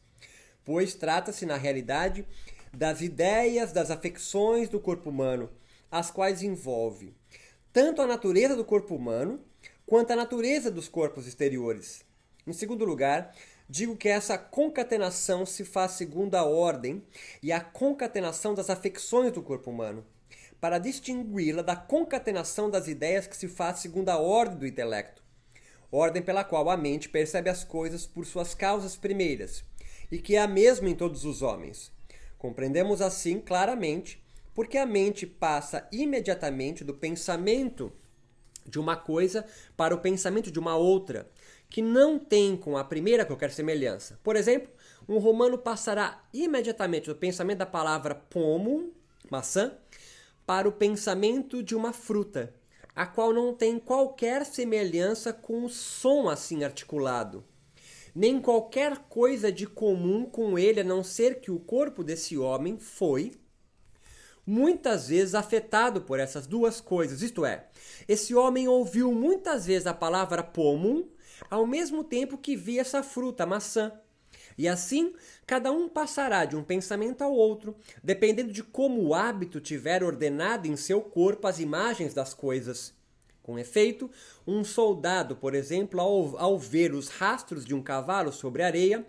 pois 0.63 0.93
trata-se, 0.93 1.43
na 1.43 1.57
realidade, 1.57 2.23
das 2.71 3.01
ideias, 3.01 3.71
das 3.71 3.89
afecções 3.89 4.69
do 4.69 4.79
corpo 4.79 5.09
humano, 5.09 5.49
as 5.89 6.11
quais 6.11 6.43
envolve 6.43 7.15
tanto 7.73 7.99
a 7.99 8.05
natureza 8.05 8.55
do 8.55 8.63
corpo 8.63 8.95
humano 8.95 9.41
quanto 9.87 10.11
a 10.11 10.15
natureza 10.15 10.69
dos 10.69 10.87
corpos 10.87 11.25
exteriores. 11.25 12.05
Em 12.45 12.53
segundo 12.53 12.85
lugar, 12.85 13.33
digo 13.69 13.97
que 13.97 14.07
essa 14.07 14.37
concatenação 14.37 15.45
se 15.45 15.65
faz 15.65 15.91
segundo 15.91 16.35
a 16.35 16.43
ordem 16.43 17.03
e 17.43 17.51
a 17.51 17.59
concatenação 17.59 18.53
das 18.53 18.69
afecções 18.69 19.31
do 19.31 19.41
corpo 19.41 19.69
humano, 19.69 20.05
para 20.59 20.79
distingui-la 20.79 21.61
da 21.61 21.75
concatenação 21.75 22.69
das 22.69 22.87
ideias 22.87 23.27
que 23.27 23.37
se 23.37 23.47
faz 23.47 23.79
segundo 23.79 24.09
a 24.09 24.17
ordem 24.17 24.57
do 24.57 24.67
intelecto, 24.67 25.21
ordem 25.91 26.21
pela 26.21 26.43
qual 26.43 26.69
a 26.69 26.77
mente 26.77 27.09
percebe 27.09 27.49
as 27.49 27.63
coisas 27.63 28.07
por 28.07 28.25
suas 28.25 28.55
causas 28.55 28.95
primeiras, 28.95 29.63
e 30.11 30.17
que 30.17 30.35
é 30.35 30.39
a 30.39 30.47
mesma 30.47 30.89
em 30.89 30.95
todos 30.95 31.25
os 31.25 31.41
homens. 31.41 31.91
Compreendemos 32.37 33.01
assim 33.01 33.39
claramente 33.39 34.23
porque 34.53 34.77
a 34.77 34.85
mente 34.85 35.27
passa 35.27 35.87
imediatamente 35.91 36.83
do 36.83 36.93
pensamento 36.93 37.91
de 38.65 38.79
uma 38.79 38.95
coisa 38.95 39.45
para 39.75 39.93
o 39.93 39.99
pensamento 39.99 40.51
de 40.51 40.59
uma 40.59 40.75
outra, 40.75 41.29
que 41.69 41.81
não 41.81 42.17
tem 42.17 42.55
com 42.55 42.77
a 42.77 42.83
primeira 42.83 43.25
qualquer 43.25 43.51
semelhança. 43.51 44.19
Por 44.23 44.35
exemplo, 44.35 44.71
um 45.07 45.17
romano 45.17 45.57
passará 45.57 46.23
imediatamente 46.33 47.07
do 47.07 47.15
pensamento 47.15 47.59
da 47.59 47.65
palavra 47.65 48.15
pomo, 48.15 48.91
maçã, 49.29 49.73
para 50.45 50.67
o 50.67 50.71
pensamento 50.71 51.61
de 51.61 51.75
uma 51.75 51.91
fruta, 51.91 52.53
a 52.95 53.05
qual 53.05 53.33
não 53.33 53.53
tem 53.53 53.77
qualquer 53.77 54.45
semelhança 54.45 55.33
com 55.33 55.65
o 55.65 55.69
som 55.69 56.29
assim 56.29 56.63
articulado, 56.63 57.43
nem 58.15 58.41
qualquer 58.41 58.97
coisa 59.09 59.51
de 59.51 59.67
comum 59.67 60.25
com 60.25 60.57
ele, 60.57 60.79
a 60.79 60.83
não 60.83 61.03
ser 61.03 61.39
que 61.39 61.51
o 61.51 61.59
corpo 61.59 62.03
desse 62.03 62.37
homem 62.37 62.79
foi 62.79 63.33
muitas 64.45 65.09
vezes 65.09 65.35
afetado 65.35 66.01
por 66.01 66.17
essas 66.19 66.47
duas 66.47 66.79
coisas, 66.79 67.21
isto 67.21 67.45
é, 67.45 67.67
esse 68.07 68.33
homem 68.33 68.67
ouviu 68.67 69.11
muitas 69.11 69.65
vezes 69.65 69.85
a 69.85 69.93
palavra 69.93 70.41
pomum 70.41 71.05
ao 71.49 71.65
mesmo 71.65 72.03
tempo 72.03 72.37
que 72.37 72.55
via 72.55 72.81
essa 72.81 73.03
fruta, 73.03 73.43
a 73.43 73.47
maçã. 73.47 73.91
E 74.57 74.67
assim, 74.67 75.13
cada 75.45 75.71
um 75.71 75.87
passará 75.87 76.43
de 76.45 76.55
um 76.55 76.63
pensamento 76.63 77.23
ao 77.23 77.31
outro, 77.31 77.75
dependendo 78.03 78.51
de 78.51 78.63
como 78.63 79.01
o 79.03 79.13
hábito 79.13 79.61
tiver 79.61 80.03
ordenado 80.03 80.67
em 80.67 80.75
seu 80.75 81.01
corpo 81.01 81.47
as 81.47 81.59
imagens 81.59 82.13
das 82.13 82.33
coisas. 82.33 82.95
Com 83.43 83.57
efeito, 83.57 84.11
um 84.45 84.63
soldado, 84.63 85.35
por 85.35 85.55
exemplo, 85.55 86.01
ao, 86.01 86.37
ao 86.37 86.59
ver 86.59 86.93
os 86.93 87.07
rastros 87.07 87.65
de 87.65 87.73
um 87.73 87.81
cavalo 87.81 88.31
sobre 88.33 88.61
a 88.61 88.65
areia, 88.65 89.05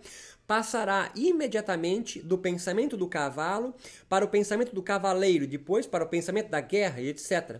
passará 0.47 1.11
imediatamente 1.13 2.21
do 2.21 2.37
pensamento 2.37 2.95
do 2.95 3.07
cavalo 3.07 3.73
para 4.07 4.23
o 4.23 4.29
pensamento 4.29 4.73
do 4.73 4.81
cavaleiro, 4.81 5.45
depois 5.45 5.85
para 5.85 6.03
o 6.03 6.07
pensamento 6.07 6.49
da 6.49 6.61
guerra 6.61 7.01
e 7.01 7.09
etc. 7.09 7.59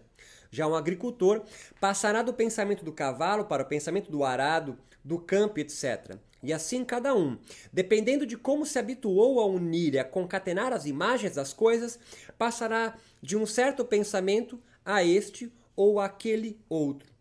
Já 0.52 0.68
um 0.68 0.76
agricultor 0.76 1.44
passará 1.80 2.22
do 2.22 2.34
pensamento 2.34 2.84
do 2.84 2.92
cavalo 2.92 3.46
para 3.46 3.64
o 3.64 3.68
pensamento 3.68 4.12
do 4.12 4.24
arado, 4.24 4.78
do 5.04 5.20
campo, 5.20 5.60
etc. 5.60 6.18
E 6.42 6.54
assim 6.54 6.86
cada 6.86 7.14
um, 7.14 7.38
dependendo 7.72 8.26
de 8.26 8.38
como 8.38 8.66
se 8.66 8.80
habituou 8.80 9.40
a 9.40 9.46
unir 9.46 9.94
e 9.94 10.00
a 10.00 10.06
concatenar 10.06 10.72
as 10.72 10.86
imagens 10.86 11.36
das 11.36 11.54
coisas, 11.54 12.00
passará 12.38 12.98
de 13.22 13.36
um 13.36 13.46
certo 13.46 13.84
pensamento 13.84 14.60
a 14.86 15.04
este 15.04 15.52
ou 15.76 16.00
aquele 16.00 16.60
outro. 16.70 17.12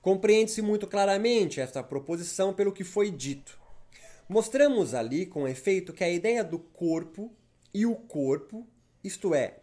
Compreende-se 0.00 0.62
muito 0.62 0.86
claramente 0.86 1.60
esta 1.60 1.82
proposição 1.82 2.54
pelo 2.54 2.72
que 2.72 2.84
foi 2.84 3.10
dito. 3.10 3.58
Mostramos 4.28 4.94
ali, 4.94 5.26
com 5.26 5.46
efeito, 5.46 5.92
que 5.92 6.04
a 6.04 6.10
ideia 6.10 6.42
do 6.42 6.58
corpo 6.58 7.30
e 7.72 7.84
o 7.84 7.94
corpo, 7.94 8.66
isto 9.02 9.34
é, 9.34 9.58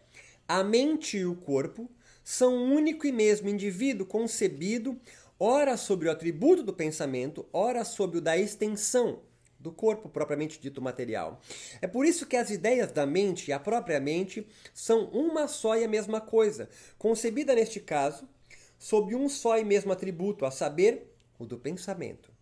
a 0.46 0.62
mente 0.62 1.18
e 1.18 1.26
o 1.26 1.34
corpo, 1.34 1.90
são 2.26 2.56
um 2.56 2.74
único 2.74 3.06
e 3.06 3.12
mesmo 3.12 3.48
indivíduo 3.48 4.04
concebido, 4.04 5.00
ora 5.38 5.76
sobre 5.76 6.08
o 6.08 6.10
atributo 6.10 6.64
do 6.64 6.74
pensamento, 6.74 7.46
ora 7.52 7.84
sobre 7.84 8.18
o 8.18 8.20
da 8.20 8.36
extensão 8.36 9.20
do 9.60 9.70
corpo 9.70 10.08
propriamente 10.08 10.60
dito 10.60 10.82
material. 10.82 11.40
É 11.80 11.86
por 11.86 12.04
isso 12.04 12.26
que 12.26 12.36
as 12.36 12.50
ideias 12.50 12.90
da 12.90 13.06
mente 13.06 13.48
e 13.48 13.52
a 13.52 13.60
própria 13.60 14.00
mente 14.00 14.44
são 14.74 15.04
uma 15.10 15.46
só 15.46 15.76
e 15.76 15.84
a 15.84 15.88
mesma 15.88 16.20
coisa, 16.20 16.68
concebida 16.98 17.54
neste 17.54 17.78
caso 17.78 18.28
sob 18.76 19.14
um 19.14 19.28
só 19.28 19.56
e 19.56 19.64
mesmo 19.64 19.92
atributo, 19.92 20.44
a 20.44 20.50
saber, 20.50 21.14
o 21.38 21.46
do 21.46 21.56
pensamento. 21.56 22.32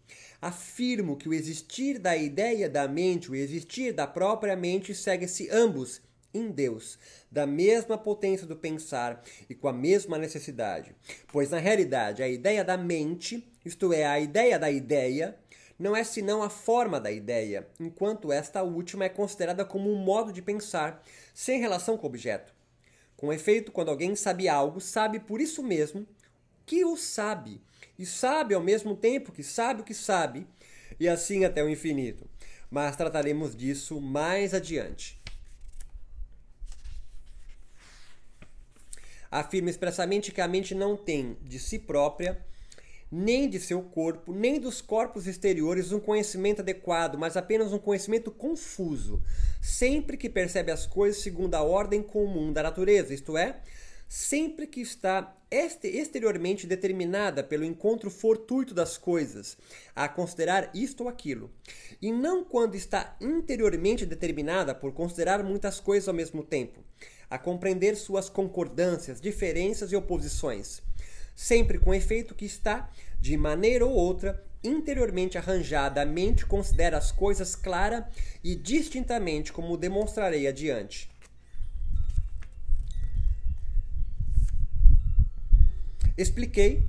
Afirmo 0.40 1.14
que 1.14 1.28
o 1.28 1.34
existir 1.34 1.98
da 1.98 2.16
ideia 2.16 2.70
da 2.70 2.88
mente, 2.88 3.30
o 3.30 3.34
existir 3.34 3.92
da 3.92 4.06
própria 4.06 4.56
mente, 4.56 4.94
segue-se 4.94 5.50
ambos 5.50 6.00
em 6.34 6.50
Deus, 6.50 6.98
da 7.30 7.46
mesma 7.46 7.96
potência 7.96 8.46
do 8.46 8.56
pensar 8.56 9.22
e 9.48 9.54
com 9.54 9.68
a 9.68 9.72
mesma 9.72 10.18
necessidade. 10.18 10.94
Pois 11.28 11.50
na 11.50 11.58
realidade, 11.58 12.22
a 12.22 12.28
ideia 12.28 12.64
da 12.64 12.76
mente, 12.76 13.46
isto 13.64 13.92
é, 13.92 14.04
a 14.04 14.18
ideia 14.18 14.58
da 14.58 14.70
ideia, 14.70 15.38
não 15.78 15.96
é 15.96 16.04
senão 16.04 16.42
a 16.42 16.50
forma 16.50 17.00
da 17.00 17.10
ideia, 17.10 17.66
enquanto 17.80 18.32
esta 18.32 18.62
última 18.62 19.04
é 19.04 19.08
considerada 19.08 19.64
como 19.64 19.90
um 19.90 19.96
modo 19.96 20.32
de 20.32 20.42
pensar, 20.42 21.02
sem 21.32 21.60
relação 21.60 21.96
com 21.96 22.06
o 22.06 22.10
objeto. 22.10 22.52
Com 23.16 23.32
efeito, 23.32 23.72
quando 23.72 23.90
alguém 23.90 24.14
sabe 24.14 24.48
algo, 24.48 24.80
sabe 24.80 25.18
por 25.18 25.40
isso 25.40 25.62
mesmo 25.62 26.06
que 26.66 26.84
o 26.84 26.96
sabe, 26.96 27.60
e 27.98 28.06
sabe 28.06 28.54
ao 28.54 28.62
mesmo 28.62 28.96
tempo 28.96 29.32
que 29.32 29.42
sabe 29.42 29.82
o 29.82 29.84
que 29.84 29.94
sabe, 29.94 30.46
e 30.98 31.08
assim 31.08 31.44
até 31.44 31.62
o 31.62 31.68
infinito. 31.68 32.28
Mas 32.70 32.96
trataremos 32.96 33.54
disso 33.54 34.00
mais 34.00 34.54
adiante. 34.54 35.20
Afirma 39.34 39.68
expressamente 39.68 40.30
que 40.30 40.40
a 40.40 40.46
mente 40.46 40.76
não 40.76 40.96
tem 40.96 41.36
de 41.42 41.58
si 41.58 41.76
própria, 41.76 42.40
nem 43.10 43.48
de 43.48 43.58
seu 43.58 43.82
corpo, 43.82 44.32
nem 44.32 44.60
dos 44.60 44.80
corpos 44.80 45.26
exteriores 45.26 45.90
um 45.90 45.98
conhecimento 45.98 46.60
adequado, 46.60 47.18
mas 47.18 47.36
apenas 47.36 47.72
um 47.72 47.78
conhecimento 47.78 48.30
confuso, 48.30 49.20
sempre 49.60 50.16
que 50.16 50.30
percebe 50.30 50.70
as 50.70 50.86
coisas 50.86 51.20
segundo 51.20 51.54
a 51.56 51.62
ordem 51.62 52.00
comum 52.00 52.52
da 52.52 52.62
natureza, 52.62 53.12
isto 53.12 53.36
é, 53.36 53.60
sempre 54.08 54.68
que 54.68 54.80
está 54.80 55.36
exteriormente 55.50 56.66
determinada 56.66 57.42
pelo 57.42 57.64
encontro 57.64 58.10
fortuito 58.10 58.72
das 58.72 58.96
coisas, 58.96 59.56
a 59.96 60.08
considerar 60.08 60.70
isto 60.74 61.02
ou 61.02 61.08
aquilo, 61.08 61.50
e 62.00 62.12
não 62.12 62.44
quando 62.44 62.76
está 62.76 63.16
interiormente 63.20 64.06
determinada 64.06 64.74
por 64.74 64.92
considerar 64.92 65.42
muitas 65.42 65.80
coisas 65.80 66.08
ao 66.08 66.14
mesmo 66.14 66.44
tempo, 66.44 66.84
a 67.30 67.38
compreender 67.38 67.96
suas 67.96 68.28
concordâncias, 68.28 69.20
diferenças 69.20 69.92
e 69.92 69.96
oposições, 69.96 70.82
sempre 71.34 71.78
com 71.78 71.94
efeito 71.94 72.34
que 72.34 72.44
está, 72.44 72.90
de 73.20 73.36
maneira 73.36 73.84
ou 73.84 73.92
outra, 73.92 74.42
interiormente 74.62 75.36
arranjada, 75.36 76.02
a 76.02 76.06
mente 76.06 76.46
considera 76.46 76.96
as 76.96 77.12
coisas 77.12 77.54
clara 77.54 78.08
e 78.42 78.54
distintamente, 78.54 79.52
como 79.52 79.76
demonstrarei 79.76 80.46
adiante. 80.46 81.10
Expliquei 86.16 86.88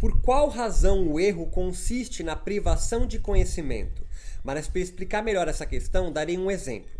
por 0.00 0.20
qual 0.20 0.48
razão 0.48 1.06
o 1.08 1.18
erro 1.18 1.46
consiste 1.46 2.22
na 2.22 2.36
privação 2.36 3.06
de 3.06 3.18
conhecimento. 3.18 4.06
Mas 4.42 4.68
para 4.68 4.80
explicar 4.80 5.22
melhor 5.22 5.48
essa 5.48 5.66
questão, 5.66 6.12
darei 6.12 6.38
um 6.38 6.50
exemplo. 6.50 6.99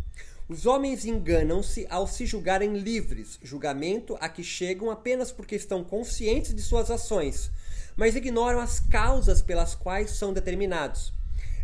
Os 0.50 0.66
homens 0.66 1.04
enganam-se 1.04 1.86
ao 1.88 2.08
se 2.08 2.26
julgarem 2.26 2.76
livres, 2.76 3.38
julgamento 3.40 4.18
a 4.20 4.28
que 4.28 4.42
chegam 4.42 4.90
apenas 4.90 5.30
porque 5.30 5.54
estão 5.54 5.84
conscientes 5.84 6.52
de 6.52 6.60
suas 6.60 6.90
ações, 6.90 7.52
mas 7.96 8.16
ignoram 8.16 8.58
as 8.58 8.80
causas 8.80 9.40
pelas 9.40 9.76
quais 9.76 10.10
são 10.10 10.32
determinados. 10.32 11.12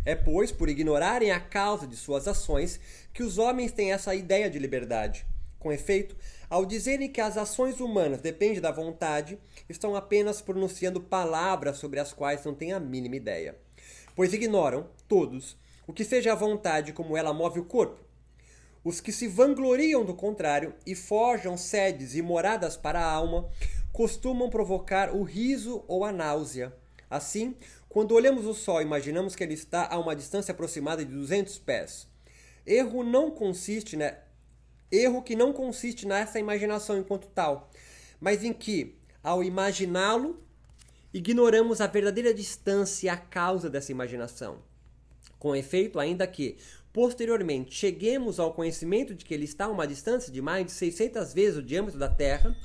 É, 0.05 0.15
pois, 0.15 0.53
por 0.53 0.69
ignorarem 0.69 1.31
a 1.31 1.39
causa 1.41 1.85
de 1.85 1.97
suas 1.97 2.29
ações 2.29 2.79
que 3.13 3.21
os 3.21 3.37
homens 3.37 3.73
têm 3.73 3.91
essa 3.91 4.15
ideia 4.15 4.49
de 4.49 4.57
liberdade. 4.57 5.25
Com 5.59 5.69
efeito, 5.69 6.15
ao 6.49 6.65
dizerem 6.65 7.11
que 7.11 7.19
as 7.19 7.35
ações 7.35 7.81
humanas 7.81 8.21
dependem 8.21 8.61
da 8.61 8.71
vontade, 8.71 9.37
estão 9.67 9.97
apenas 9.97 10.39
pronunciando 10.39 11.01
palavras 11.01 11.75
sobre 11.75 11.99
as 11.99 12.13
quais 12.13 12.45
não 12.45 12.55
têm 12.55 12.71
a 12.71 12.79
mínima 12.79 13.17
ideia. 13.17 13.57
Pois 14.15 14.31
ignoram, 14.31 14.87
todos, 15.09 15.57
o 15.85 15.91
que 15.91 16.05
seja 16.05 16.31
a 16.31 16.35
vontade 16.35 16.93
como 16.93 17.17
ela 17.17 17.33
move 17.33 17.59
o 17.59 17.65
corpo 17.65 18.06
os 18.87 19.01
que 19.01 19.11
se 19.11 19.27
vangloriam 19.27 20.05
do 20.05 20.13
contrário 20.13 20.73
e 20.85 20.95
forjam 20.95 21.57
sedes 21.57 22.15
e 22.15 22.21
moradas 22.21 22.77
para 22.77 23.01
a 23.01 23.11
alma 23.11 23.49
costumam 23.91 24.49
provocar 24.49 25.13
o 25.13 25.23
riso 25.23 25.83
ou 25.89 26.05
a 26.05 26.11
náusea. 26.13 26.73
Assim, 27.09 27.57
quando 27.89 28.13
olhamos 28.13 28.45
o 28.45 28.53
Sol, 28.53 28.81
imaginamos 28.81 29.35
que 29.35 29.43
ele 29.43 29.55
está 29.55 29.89
a 29.91 29.99
uma 29.99 30.15
distância 30.15 30.53
aproximada 30.53 31.03
de 31.03 31.11
200 31.11 31.59
pés. 31.59 32.07
Erro 32.65 33.03
não 33.03 33.29
consiste, 33.29 33.97
né? 33.97 34.19
Erro 34.89 35.21
que 35.21 35.35
não 35.35 35.51
consiste 35.51 36.07
nessa 36.07 36.39
imaginação 36.39 36.97
enquanto 36.97 37.27
tal, 37.27 37.69
mas 38.21 38.41
em 38.41 38.53
que, 38.53 38.95
ao 39.21 39.43
imaginá-lo, 39.43 40.41
ignoramos 41.13 41.81
a 41.81 41.87
verdadeira 41.87 42.33
distância 42.33 43.07
e 43.07 43.09
a 43.09 43.17
causa 43.17 43.69
dessa 43.69 43.91
imaginação. 43.91 44.59
Com 45.37 45.53
efeito, 45.53 45.99
ainda 45.99 46.25
que 46.25 46.57
posteriormente 46.97 47.75
cheguemos 47.75 48.39
ao 48.39 48.55
conhecimento 48.55 49.13
de 49.13 49.23
que 49.23 49.31
ele 49.31 49.43
está 49.43 49.65
a 49.65 49.69
uma 49.69 49.85
distância 49.85 50.33
de 50.33 50.41
mais 50.41 50.65
de 50.65 50.71
600 50.71 51.31
vezes 51.31 51.59
o 51.59 51.61
diâmetro 51.61 51.99
da 51.99 52.09
Terra, 52.09 52.57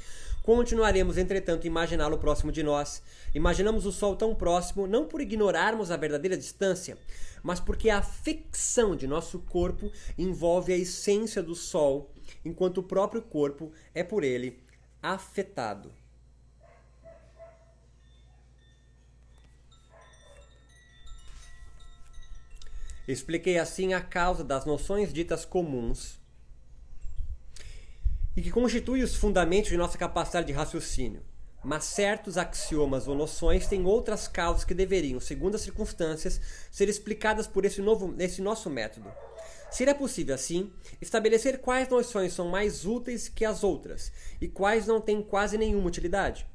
continuaremos, 0.42 1.18
entretanto, 1.18 1.66
imaginá-lo 1.66 2.16
próximo 2.16 2.50
de 2.50 2.62
nós. 2.62 3.02
Imaginamos 3.34 3.84
o 3.84 3.92
Sol 3.92 4.16
tão 4.16 4.34
próximo 4.34 4.86
não 4.86 5.04
por 5.04 5.20
ignorarmos 5.20 5.90
a 5.90 5.98
verdadeira 5.98 6.34
distância, 6.34 6.96
mas 7.42 7.60
porque 7.60 7.90
a 7.90 8.00
ficção 8.00 8.96
de 8.96 9.06
nosso 9.06 9.38
corpo 9.40 9.92
envolve 10.16 10.72
a 10.72 10.78
essência 10.78 11.42
do 11.42 11.54
Sol, 11.54 12.10
enquanto 12.42 12.78
o 12.78 12.82
próprio 12.82 13.20
corpo 13.20 13.70
é 13.94 14.02
por 14.02 14.24
ele 14.24 14.62
afetado. 15.02 15.92
Expliquei 23.06 23.59
assim 23.59 23.94
a 23.94 24.00
causa 24.00 24.44
das 24.44 24.64
noções 24.64 25.12
ditas 25.12 25.44
comuns 25.44 26.21
e 28.37 28.40
que 28.40 28.50
constituem 28.50 29.02
os 29.02 29.16
fundamentos 29.16 29.71
de 29.71 29.76
nossa 29.76 29.99
capacidade 29.99 30.47
de 30.47 30.52
raciocínio. 30.52 31.23
Mas 31.64 31.85
certos 31.85 32.37
axiomas 32.37 33.06
ou 33.06 33.14
noções 33.14 33.68
têm 33.68 33.85
outras 33.85 34.26
causas 34.26 34.64
que 34.64 34.75
deveriam, 34.75 35.21
segundo 35.21 35.54
as 35.54 35.61
circunstâncias, 35.61 36.40
ser 36.71 36.88
explicadas 36.88 37.47
por 37.47 37.64
esse, 37.64 37.80
novo, 37.80 38.14
esse 38.18 38.42
nosso 38.42 38.68
método. 38.68 39.12
Seria 39.71 39.94
possível, 39.94 40.35
assim, 40.35 40.73
estabelecer 41.00 41.61
quais 41.61 41.88
noções 41.88 42.32
são 42.32 42.49
mais 42.49 42.85
úteis 42.85 43.28
que 43.28 43.44
as 43.44 43.62
outras 43.62 44.12
e 44.40 44.49
quais 44.49 44.87
não 44.87 45.00
têm 45.00 45.23
quase 45.23 45.56
nenhuma 45.56 45.87
utilidade. 45.87 46.47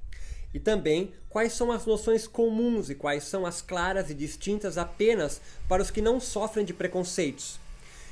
E 0.54 0.60
também 0.60 1.12
quais 1.30 1.54
são 1.54 1.72
as 1.72 1.86
noções 1.86 2.28
comuns 2.28 2.90
e 2.90 2.96
quais 2.96 3.24
são 3.24 3.46
as 3.46 3.62
claras 3.62 4.10
e 4.10 4.14
distintas 4.14 4.78
apenas 4.78 5.42
para 5.68 5.82
os 5.82 5.92
que 5.92 6.02
não 6.02 6.20
sofrem 6.20 6.66
de 6.66 6.74
preconceitos. 6.74 7.60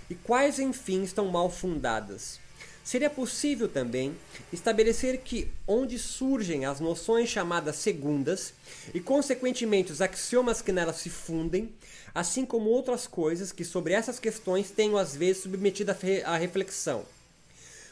E 0.09 0.15
quais, 0.15 0.59
enfim, 0.59 1.03
estão 1.03 1.27
mal 1.27 1.49
fundadas. 1.49 2.39
Seria 2.83 3.09
possível 3.09 3.67
também 3.67 4.15
estabelecer 4.53 5.17
que, 5.21 5.51
onde 5.67 5.97
surgem 5.97 6.65
as 6.65 6.79
noções 6.79 7.29
chamadas 7.29 7.77
segundas, 7.77 8.53
e 8.93 8.99
consequentemente 8.99 9.91
os 9.91 10.01
axiomas 10.01 10.61
que 10.61 10.71
nelas 10.71 10.97
se 10.97 11.09
fundem, 11.09 11.73
assim 12.13 12.45
como 12.45 12.69
outras 12.69 13.07
coisas 13.07 13.51
que 13.51 13.65
sobre 13.65 13.93
essas 13.93 14.19
questões 14.19 14.69
tenho 14.69 14.99
às 14.99 15.15
vezes 15.15 15.41
submetido 15.41 15.95
à 16.25 16.37
reflexão. 16.37 17.03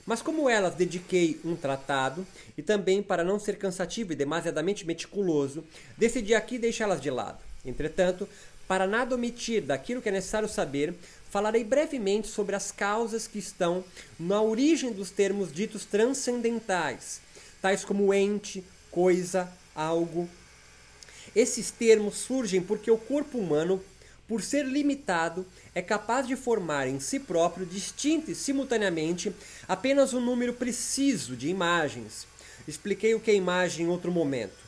Mas 0.05 0.21
como 0.21 0.49
elas 0.49 0.75
dediquei 0.75 1.39
um 1.45 1.55
tratado, 1.55 2.27
e 2.57 2.61
também 2.61 3.01
para 3.01 3.23
não 3.23 3.39
ser 3.39 3.57
cansativo 3.57 4.11
e 4.11 4.15
demasiadamente 4.15 4.85
meticuloso, 4.85 5.63
decidi 5.97 6.35
aqui 6.35 6.57
deixá-las 6.57 6.99
de 6.99 7.09
lado. 7.09 7.39
Entretanto, 7.65 8.27
para 8.67 8.85
nada 8.87 9.15
omitir 9.15 9.61
daquilo 9.61 10.01
que 10.01 10.09
é 10.09 10.11
necessário 10.11 10.49
saber, 10.49 10.93
falarei 11.29 11.63
brevemente 11.63 12.27
sobre 12.27 12.55
as 12.55 12.71
causas 12.71 13.27
que 13.27 13.39
estão 13.39 13.83
na 14.19 14.41
origem 14.41 14.91
dos 14.91 15.09
termos 15.09 15.51
ditos 15.51 15.85
transcendentais, 15.85 17.21
tais 17.61 17.85
como 17.85 18.13
ente, 18.13 18.63
coisa, 18.91 19.51
algo. 19.73 20.29
Esses 21.35 21.71
termos 21.71 22.15
surgem 22.17 22.61
porque 22.61 22.91
o 22.91 22.97
corpo 22.97 23.37
humano, 23.37 23.83
por 24.27 24.41
ser 24.41 24.65
limitado, 24.65 25.45
é 25.75 25.81
capaz 25.81 26.27
de 26.27 26.35
formar 26.35 26.87
em 26.87 26.99
si 26.99 27.19
próprio, 27.19 27.65
distinto 27.65 28.31
e 28.31 28.35
simultaneamente, 28.35 29.33
apenas 29.67 30.13
um 30.13 30.21
número 30.21 30.53
preciso 30.53 31.35
de 31.35 31.49
imagens. 31.49 32.27
Expliquei 32.67 33.13
o 33.13 33.19
que 33.19 33.31
é 33.31 33.35
imagem 33.35 33.85
em 33.85 33.89
outro 33.89 34.11
momento. 34.11 34.63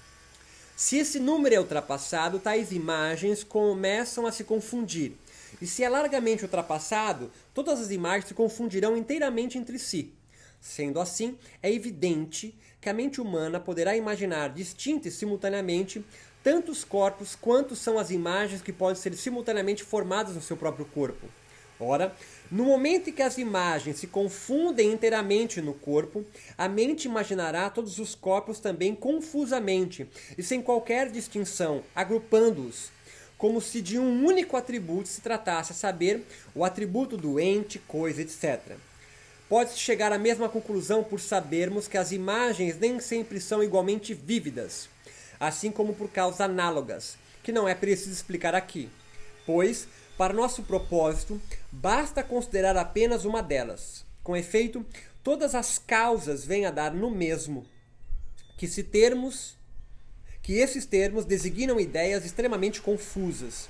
Se 0.75 0.97
esse 0.97 1.19
número 1.19 1.55
é 1.55 1.59
ultrapassado, 1.59 2.37
tais 2.37 2.73
imagens 2.73 3.43
começam 3.43 4.27
a 4.27 4.31
se 4.31 4.43
confundir. 4.43 5.13
E 5.61 5.65
se 5.65 5.83
é 5.83 5.89
largamente 5.89 6.43
ultrapassado, 6.43 7.31
todas 7.53 7.79
as 7.79 7.91
imagens 7.91 8.27
se 8.27 8.33
confundirão 8.33 8.97
inteiramente 8.97 9.57
entre 9.57 9.79
si. 9.79 10.11
Sendo 10.59 10.99
assim, 10.99 11.37
é 11.63 11.71
evidente 11.71 12.53
que 12.81 12.89
a 12.89 12.93
mente 12.93 13.21
humana 13.21 13.59
poderá 13.59 13.95
imaginar 13.95 14.49
distinta 14.49 15.07
e 15.07 15.11
simultaneamente 15.11 16.03
tantos 16.45 16.83
corpos 16.83 17.35
quanto 17.35 17.75
são 17.75 17.97
as 17.97 18.11
imagens 18.11 18.61
que 18.61 18.71
podem 18.71 19.01
ser 19.01 19.15
simultaneamente 19.15 19.83
formadas 19.83 20.35
no 20.35 20.41
seu 20.43 20.55
próprio 20.55 20.85
corpo. 20.85 21.25
Ora, 21.79 22.15
no 22.51 22.65
momento 22.65 23.09
em 23.09 23.13
que 23.13 23.23
as 23.23 23.39
imagens 23.39 23.97
se 23.97 24.05
confundem 24.05 24.93
inteiramente 24.93 25.59
no 25.59 25.73
corpo, 25.73 26.23
a 26.55 26.69
mente 26.69 27.05
imaginará 27.05 27.67
todos 27.71 27.97
os 27.97 28.13
corpos 28.13 28.59
também 28.59 28.93
confusamente 28.93 30.07
e 30.37 30.43
sem 30.43 30.61
qualquer 30.61 31.09
distinção, 31.09 31.81
agrupando-os, 31.95 32.91
como 33.39 33.59
se 33.59 33.81
de 33.81 33.97
um 33.97 34.23
único 34.23 34.55
atributo 34.55 35.09
se 35.09 35.21
tratasse, 35.21 35.71
a 35.71 35.75
saber, 35.75 36.23
o 36.53 36.63
atributo 36.63 37.17
do 37.17 37.39
ente, 37.39 37.79
coisa, 37.79 38.21
etc. 38.21 38.77
Pode-se 39.49 39.79
chegar 39.79 40.13
à 40.13 40.19
mesma 40.19 40.47
conclusão 40.47 41.03
por 41.03 41.19
sabermos 41.19 41.87
que 41.87 41.97
as 41.97 42.11
imagens 42.11 42.77
nem 42.77 42.99
sempre 42.99 43.41
são 43.41 43.63
igualmente 43.63 44.13
vívidas 44.13 44.93
assim 45.39 45.71
como 45.71 45.93
por 45.93 46.09
causas 46.09 46.41
análogas, 46.41 47.17
que 47.43 47.51
não 47.51 47.67
é 47.67 47.75
preciso 47.75 48.11
explicar 48.11 48.55
aqui, 48.55 48.89
pois, 49.45 49.87
para 50.17 50.33
nosso 50.33 50.63
propósito, 50.63 51.41
basta 51.71 52.23
considerar 52.23 52.77
apenas 52.77 53.25
uma 53.25 53.41
delas. 53.41 54.05
Com 54.23 54.35
efeito, 54.35 54.85
todas 55.23 55.53
as 55.53 55.77
causas 55.77 56.45
vêm 56.45 56.65
a 56.65 56.71
dar 56.71 56.93
no 56.93 57.11
mesmo, 57.11 57.65
que 58.57 58.67
se 58.67 58.83
termos 58.83 59.55
que 60.45 60.59
esses 60.59 60.85
termos 60.85 61.25
designam 61.25 61.79
ideias 61.79 62.23
extremamente 62.23 62.79
confusas, 62.79 63.67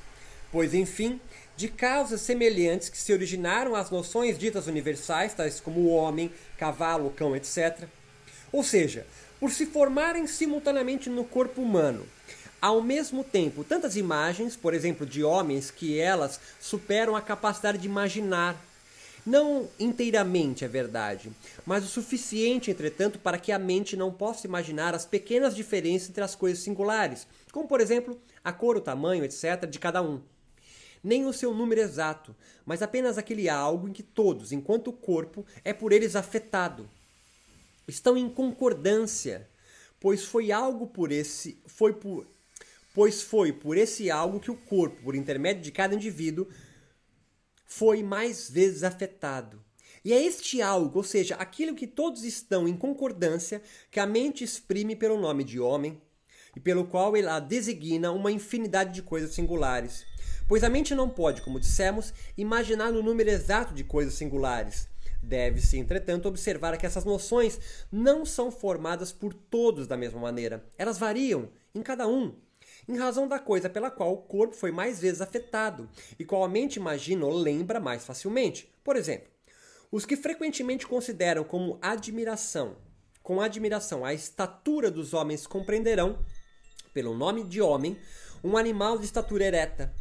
pois 0.51 0.73
enfim, 0.73 1.21
de 1.55 1.69
causas 1.69 2.19
semelhantes 2.19 2.89
que 2.89 2.97
se 2.97 3.13
originaram 3.13 3.75
as 3.75 3.89
noções 3.89 4.37
ditas 4.37 4.67
universais, 4.67 5.33
tais 5.33 5.61
como 5.61 5.79
o 5.79 5.87
homem, 5.87 6.29
cavalo, 6.57 7.11
cão, 7.11 7.33
etc. 7.33 7.87
Ou 8.51 8.61
seja, 8.61 9.07
por 9.45 9.51
se 9.51 9.67
formarem 9.67 10.25
simultaneamente 10.25 11.07
no 11.07 11.23
corpo 11.23 11.61
humano. 11.61 12.03
Ao 12.59 12.81
mesmo 12.81 13.23
tempo, 13.23 13.63
tantas 13.63 13.95
imagens, 13.95 14.55
por 14.55 14.73
exemplo, 14.73 15.05
de 15.05 15.23
homens, 15.23 15.69
que 15.69 15.99
elas 15.99 16.39
superam 16.59 17.15
a 17.15 17.21
capacidade 17.21 17.77
de 17.77 17.85
imaginar. 17.85 18.59
Não 19.23 19.69
inteiramente, 19.79 20.65
é 20.65 20.67
verdade, 20.67 21.31
mas 21.63 21.83
o 21.83 21.87
suficiente, 21.87 22.71
entretanto, 22.71 23.19
para 23.19 23.37
que 23.37 23.51
a 23.51 23.59
mente 23.59 23.95
não 23.95 24.11
possa 24.11 24.47
imaginar 24.47 24.95
as 24.95 25.05
pequenas 25.05 25.55
diferenças 25.55 26.09
entre 26.09 26.23
as 26.23 26.33
coisas 26.33 26.63
singulares, 26.63 27.27
como, 27.51 27.67
por 27.67 27.79
exemplo, 27.79 28.19
a 28.43 28.51
cor, 28.51 28.77
o 28.77 28.81
tamanho, 28.81 29.23
etc., 29.23 29.67
de 29.69 29.77
cada 29.77 30.01
um. 30.01 30.21
Nem 31.03 31.27
o 31.27 31.33
seu 31.33 31.53
número 31.53 31.81
exato, 31.81 32.35
mas 32.65 32.81
apenas 32.81 33.15
aquele 33.15 33.47
algo 33.47 33.87
em 33.87 33.93
que 33.93 34.01
todos, 34.01 34.51
enquanto 34.51 34.87
o 34.87 34.93
corpo, 34.93 35.45
é 35.63 35.71
por 35.71 35.93
eles 35.93 36.15
afetado 36.15 36.89
estão 37.87 38.17
em 38.17 38.29
concordância, 38.29 39.49
pois 39.99 40.23
foi 40.23 40.51
algo 40.51 40.87
por 40.87 41.11
esse 41.11 41.57
foi 41.65 41.93
por 41.93 42.27
pois 42.93 43.21
foi 43.21 43.51
por 43.51 43.77
esse 43.77 44.09
algo 44.09 44.39
que 44.39 44.49
o 44.49 44.55
corpo, 44.55 45.01
por 45.03 45.15
intermédio 45.15 45.61
de 45.61 45.71
cada 45.71 45.93
indivíduo, 45.93 46.47
foi 47.65 48.01
mais 48.01 48.49
vezes 48.49 48.83
afetado. 48.83 49.61
E 50.03 50.13
é 50.13 50.23
este 50.23 50.61
algo, 50.61 50.99
ou 50.99 51.03
seja, 51.03 51.35
aquilo 51.35 51.75
que 51.75 51.87
todos 51.87 52.23
estão 52.23 52.67
em 52.67 52.77
concordância, 52.77 53.61
que 53.91 53.99
a 53.99 54.05
mente 54.05 54.45
exprime 54.45 54.95
pelo 54.95 55.19
nome 55.19 55.43
de 55.43 55.59
homem, 55.59 56.01
e 56.55 56.59
pelo 56.59 56.85
qual 56.85 57.17
ela 57.17 57.39
designa 57.39 58.11
uma 58.11 58.31
infinidade 58.31 58.93
de 58.93 59.01
coisas 59.01 59.33
singulares. 59.33 60.05
Pois 60.47 60.63
a 60.63 60.69
mente 60.69 60.95
não 60.95 61.09
pode, 61.09 61.41
como 61.41 61.59
dissemos, 61.59 62.13
imaginar 62.37 62.93
o 62.93 63.03
número 63.03 63.29
exato 63.29 63.73
de 63.73 63.83
coisas 63.83 64.13
singulares, 64.13 64.87
Deve-se, 65.25 65.79
entretanto, 65.79 66.27
observar 66.27 66.77
que 66.77 66.85
essas 66.85 67.03
noções 67.03 67.59
não 67.91 68.23
são 68.23 68.51
formadas 68.51 69.11
por 69.11 69.33
todos 69.33 69.87
da 69.87 69.97
mesma 69.97 70.19
maneira. 70.19 70.63
Elas 70.77 70.99
variam 70.99 71.49
em 71.73 71.81
cada 71.81 72.07
um, 72.07 72.35
em 72.87 72.95
razão 72.95 73.27
da 73.27 73.39
coisa 73.39 73.67
pela 73.67 73.89
qual 73.89 74.13
o 74.13 74.17
corpo 74.17 74.55
foi 74.55 74.71
mais 74.71 74.99
vezes 74.99 75.21
afetado 75.21 75.89
e 76.19 76.23
qual 76.23 76.43
a 76.43 76.47
mente 76.47 76.75
imagina 76.75 77.25
ou 77.25 77.33
lembra 77.33 77.79
mais 77.79 78.05
facilmente. 78.05 78.71
Por 78.83 78.95
exemplo, 78.95 79.27
os 79.91 80.05
que 80.05 80.15
frequentemente 80.15 80.85
consideram 80.85 81.43
como 81.43 81.79
admiração, 81.81 82.77
com 83.23 83.41
admiração 83.41 84.05
a 84.05 84.13
estatura 84.13 84.91
dos 84.91 85.15
homens 85.15 85.47
compreenderão, 85.47 86.19
pelo 86.93 87.17
nome 87.17 87.43
de 87.43 87.63
homem, 87.63 87.97
um 88.43 88.55
animal 88.55 88.99
de 88.99 89.05
estatura 89.05 89.45
ereta, 89.45 89.91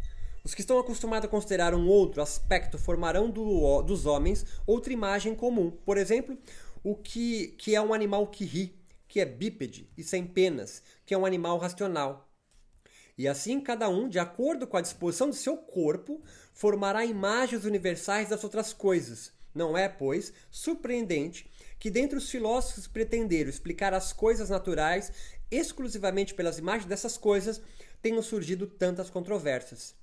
os 0.45 0.55
que 0.55 0.61
estão 0.61 0.79
acostumados 0.79 1.27
a 1.27 1.31
considerar 1.31 1.75
um 1.75 1.89
outro 1.89 2.21
aspecto 2.21 2.77
formarão 2.77 3.31
do, 3.31 3.81
dos 3.81 4.05
homens 4.05 4.45
outra 4.67 4.93
imagem 4.93 5.35
comum. 5.35 5.71
Por 5.71 5.97
exemplo, 5.97 6.37
o 6.83 6.95
que, 6.95 7.49
que 7.59 7.75
é 7.75 7.81
um 7.81 7.95
animal 7.95 8.27
que 8.27 8.45
ri, 8.45 8.79
que 9.09 9.21
é 9.21 9.25
bípede 9.25 9.91
e 9.97 10.03
sem 10.03 10.27
penas, 10.27 10.83
que 11.07 11.15
é 11.15 11.19
um 11.19 11.25
animal 11.25 11.57
racional. 11.57 12.31
E 13.17 13.27
assim 13.27 13.59
cada 13.59 13.89
um, 13.89 14.07
de 14.07 14.19
acordo 14.19 14.67
com 14.67 14.77
a 14.77 14.83
disposição 14.83 15.31
de 15.31 15.37
seu 15.37 15.57
corpo, 15.57 16.23
formará 16.53 17.07
imagens 17.07 17.65
universais 17.65 18.29
das 18.29 18.45
outras 18.45 18.75
coisas. 18.75 19.33
Não 19.55 19.79
é, 19.79 19.89
pois, 19.89 20.31
surpreendente 20.51 21.51
que 21.79 21.91
dentre 21.91 22.19
os 22.19 22.29
filósofos 22.29 22.87
pretenderam 22.87 23.49
explicar 23.49 23.95
as 23.95 24.13
coisas 24.13 24.51
naturais 24.51 25.11
exclusivamente 25.51 26.35
pelas 26.35 26.59
imagens 26.59 26.87
dessas 26.87 27.17
coisas, 27.17 27.63
tenham 28.03 28.23
surgido 28.23 28.67
tantas 28.67 29.09
controvérsias. 29.09 29.95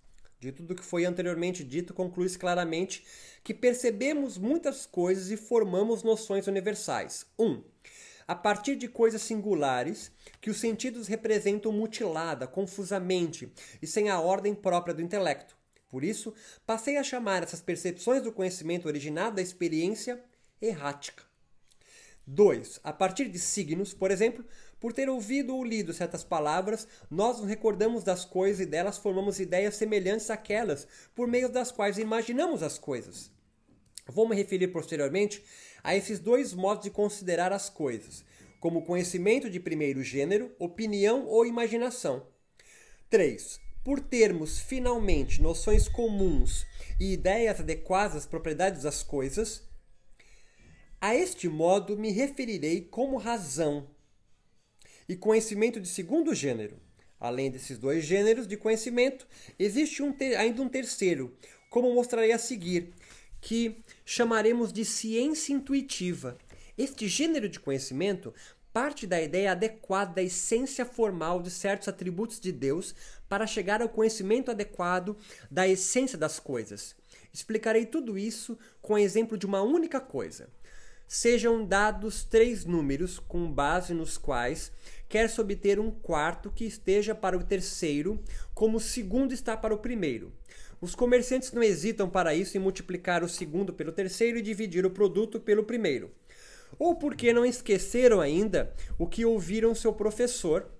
De 0.41 0.51
tudo 0.51 0.73
que 0.73 0.83
foi 0.83 1.05
anteriormente 1.05 1.63
dito, 1.63 1.93
conclui-se 1.93 2.39
claramente 2.39 3.05
que 3.43 3.53
percebemos 3.53 4.39
muitas 4.39 4.87
coisas 4.87 5.29
e 5.29 5.37
formamos 5.37 6.01
noções 6.01 6.47
universais. 6.47 7.27
1. 7.37 7.45
Um, 7.45 7.63
a 8.27 8.33
partir 8.33 8.75
de 8.75 8.87
coisas 8.87 9.21
singulares 9.21 10.11
que 10.41 10.49
os 10.49 10.59
sentidos 10.59 11.07
representam 11.07 11.71
mutilada, 11.71 12.47
confusamente 12.47 13.53
e 13.79 13.85
sem 13.85 14.09
a 14.09 14.19
ordem 14.19 14.55
própria 14.55 14.95
do 14.95 15.01
intelecto. 15.03 15.55
Por 15.87 16.03
isso, 16.03 16.33
passei 16.65 16.97
a 16.97 17.03
chamar 17.03 17.43
essas 17.43 17.61
percepções 17.61 18.23
do 18.23 18.31
conhecimento 18.31 18.87
originado 18.87 19.35
da 19.35 19.43
experiência 19.43 20.23
errática. 20.59 21.23
2. 22.25 22.79
A 22.83 22.91
partir 22.91 23.29
de 23.29 23.37
signos, 23.37 23.93
por 23.93 24.09
exemplo, 24.09 24.43
por 24.81 24.91
ter 24.91 25.07
ouvido 25.07 25.55
ou 25.55 25.63
lido 25.63 25.93
certas 25.93 26.23
palavras, 26.23 26.87
nós 27.09 27.39
nos 27.39 27.47
recordamos 27.47 28.03
das 28.03 28.25
coisas 28.25 28.59
e 28.59 28.65
delas 28.65 28.97
formamos 28.97 29.39
ideias 29.39 29.75
semelhantes 29.75 30.31
àquelas 30.31 30.87
por 31.13 31.27
meio 31.27 31.47
das 31.47 31.71
quais 31.71 31.99
imaginamos 31.99 32.63
as 32.63 32.79
coisas. 32.79 33.31
Vou 34.07 34.27
me 34.27 34.35
referir 34.35 34.69
posteriormente 34.69 35.43
a 35.83 35.95
esses 35.95 36.19
dois 36.19 36.51
modos 36.51 36.83
de 36.83 36.89
considerar 36.89 37.53
as 37.53 37.69
coisas, 37.69 38.25
como 38.59 38.83
conhecimento 38.83 39.51
de 39.51 39.59
primeiro 39.59 40.03
gênero, 40.03 40.51
opinião 40.57 41.27
ou 41.27 41.45
imaginação. 41.45 42.25
3. 43.07 43.61
Por 43.83 43.99
termos 43.99 44.59
finalmente 44.59 45.43
noções 45.43 45.87
comuns 45.87 46.65
e 46.99 47.13
ideias 47.13 47.59
adequadas 47.59 48.17
às 48.17 48.25
propriedades 48.25 48.81
das 48.81 49.03
coisas, 49.03 49.61
a 50.99 51.13
este 51.13 51.47
modo 51.47 51.95
me 51.95 52.11
referirei 52.11 52.81
como 52.81 53.17
razão 53.17 53.87
e 55.07 55.15
conhecimento 55.15 55.79
de 55.79 55.87
segundo 55.87 56.33
gênero. 56.33 56.77
Além 57.19 57.51
desses 57.51 57.77
dois 57.77 58.03
gêneros 58.03 58.47
de 58.47 58.57
conhecimento, 58.57 59.27
existe 59.59 60.01
um 60.01 60.15
ainda 60.37 60.61
um 60.61 60.69
terceiro, 60.69 61.35
como 61.69 61.93
mostrarei 61.93 62.31
a 62.31 62.39
seguir, 62.39 62.93
que 63.39 63.77
chamaremos 64.03 64.73
de 64.73 64.83
ciência 64.83 65.53
intuitiva. 65.53 66.37
Este 66.77 67.07
gênero 67.07 67.47
de 67.47 67.59
conhecimento 67.59 68.33
parte 68.73 69.05
da 69.05 69.21
ideia 69.21 69.51
adequada 69.51 70.13
da 70.15 70.23
essência 70.23 70.85
formal 70.85 71.41
de 71.41 71.51
certos 71.51 71.87
atributos 71.87 72.39
de 72.39 72.51
Deus 72.51 72.95
para 73.27 73.45
chegar 73.45 73.81
ao 73.81 73.89
conhecimento 73.89 74.49
adequado 74.49 75.17
da 75.49 75.67
essência 75.67 76.17
das 76.17 76.39
coisas. 76.39 76.95
Explicarei 77.33 77.85
tudo 77.85 78.17
isso 78.17 78.57
com 78.81 78.93
o 78.93 78.97
exemplo 78.97 79.37
de 79.37 79.45
uma 79.45 79.61
única 79.61 79.99
coisa. 79.99 80.49
Sejam 81.13 81.65
dados 81.65 82.23
três 82.23 82.63
números 82.63 83.19
com 83.19 83.51
base 83.51 83.93
nos 83.93 84.17
quais 84.17 84.71
quer-se 85.09 85.41
obter 85.41 85.77
um 85.77 85.91
quarto 85.91 86.49
que 86.49 86.63
esteja 86.63 87.13
para 87.13 87.37
o 87.37 87.43
terceiro, 87.43 88.23
como 88.53 88.77
o 88.77 88.79
segundo 88.79 89.33
está 89.33 89.57
para 89.57 89.75
o 89.75 89.79
primeiro. 89.79 90.31
Os 90.79 90.95
comerciantes 90.95 91.51
não 91.51 91.61
hesitam 91.61 92.09
para 92.09 92.33
isso 92.33 92.55
em 92.55 92.61
multiplicar 92.61 93.25
o 93.25 93.27
segundo 93.27 93.73
pelo 93.73 93.91
terceiro 93.91 94.37
e 94.37 94.41
dividir 94.41 94.85
o 94.85 94.89
produto 94.89 95.37
pelo 95.37 95.65
primeiro. 95.65 96.15
Ou 96.79 96.95
porque 96.95 97.33
não 97.33 97.45
esqueceram 97.45 98.21
ainda 98.21 98.73
o 98.97 99.05
que 99.05 99.25
ouviram 99.25 99.75
seu 99.75 99.91
professor 99.91 100.71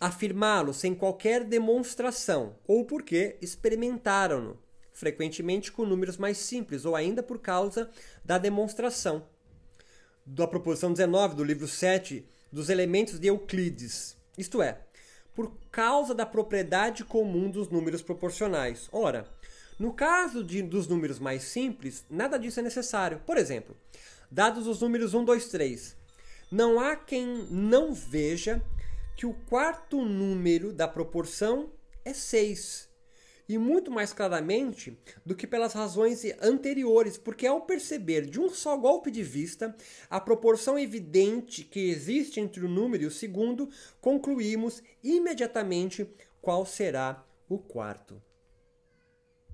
afirmá-lo 0.00 0.74
sem 0.74 0.92
qualquer 0.92 1.44
demonstração, 1.44 2.56
ou 2.66 2.84
porque 2.84 3.38
experimentaram-no, 3.40 4.58
frequentemente 4.94 5.70
com 5.70 5.84
números 5.84 6.16
mais 6.16 6.38
simples, 6.38 6.86
ou 6.86 6.96
ainda 6.96 7.22
por 7.22 7.40
causa 7.40 7.90
da 8.24 8.38
demonstração 8.38 9.26
da 10.24 10.46
proposição 10.46 10.92
19 10.92 11.34
do 11.34 11.44
livro 11.44 11.68
7 11.68 12.26
dos 12.50 12.70
elementos 12.70 13.18
de 13.18 13.26
Euclides. 13.26 14.16
Isto 14.38 14.62
é, 14.62 14.80
por 15.34 15.52
causa 15.70 16.14
da 16.14 16.24
propriedade 16.24 17.04
comum 17.04 17.50
dos 17.50 17.68
números 17.68 18.00
proporcionais. 18.00 18.88
Ora, 18.90 19.28
no 19.78 19.92
caso 19.92 20.42
de, 20.42 20.62
dos 20.62 20.86
números 20.86 21.18
mais 21.18 21.42
simples, 21.42 22.04
nada 22.08 22.38
disso 22.38 22.60
é 22.60 22.62
necessário. 22.62 23.20
Por 23.26 23.36
exemplo, 23.36 23.76
dados 24.30 24.66
os 24.66 24.80
números 24.80 25.12
1, 25.12 25.24
2, 25.24 25.48
3, 25.48 25.96
não 26.50 26.80
há 26.80 26.96
quem 26.96 27.46
não 27.50 27.92
veja 27.92 28.62
que 29.16 29.26
o 29.26 29.34
quarto 29.34 30.02
número 30.04 30.72
da 30.72 30.88
proporção 30.88 31.70
é 32.04 32.14
6 32.14 32.93
e 33.48 33.58
muito 33.58 33.90
mais 33.90 34.12
claramente 34.12 34.98
do 35.24 35.34
que 35.34 35.46
pelas 35.46 35.72
razões 35.72 36.24
anteriores, 36.40 37.18
porque 37.18 37.46
ao 37.46 37.60
perceber 37.62 38.26
de 38.26 38.40
um 38.40 38.48
só 38.48 38.76
golpe 38.76 39.10
de 39.10 39.22
vista 39.22 39.76
a 40.08 40.20
proporção 40.20 40.78
evidente 40.78 41.64
que 41.64 41.90
existe 41.90 42.40
entre 42.40 42.64
o 42.64 42.68
número 42.68 43.04
e 43.04 43.06
o 43.06 43.10
segundo, 43.10 43.68
concluímos 44.00 44.82
imediatamente 45.02 46.08
qual 46.40 46.64
será 46.64 47.24
o 47.48 47.58
quarto. 47.58 48.20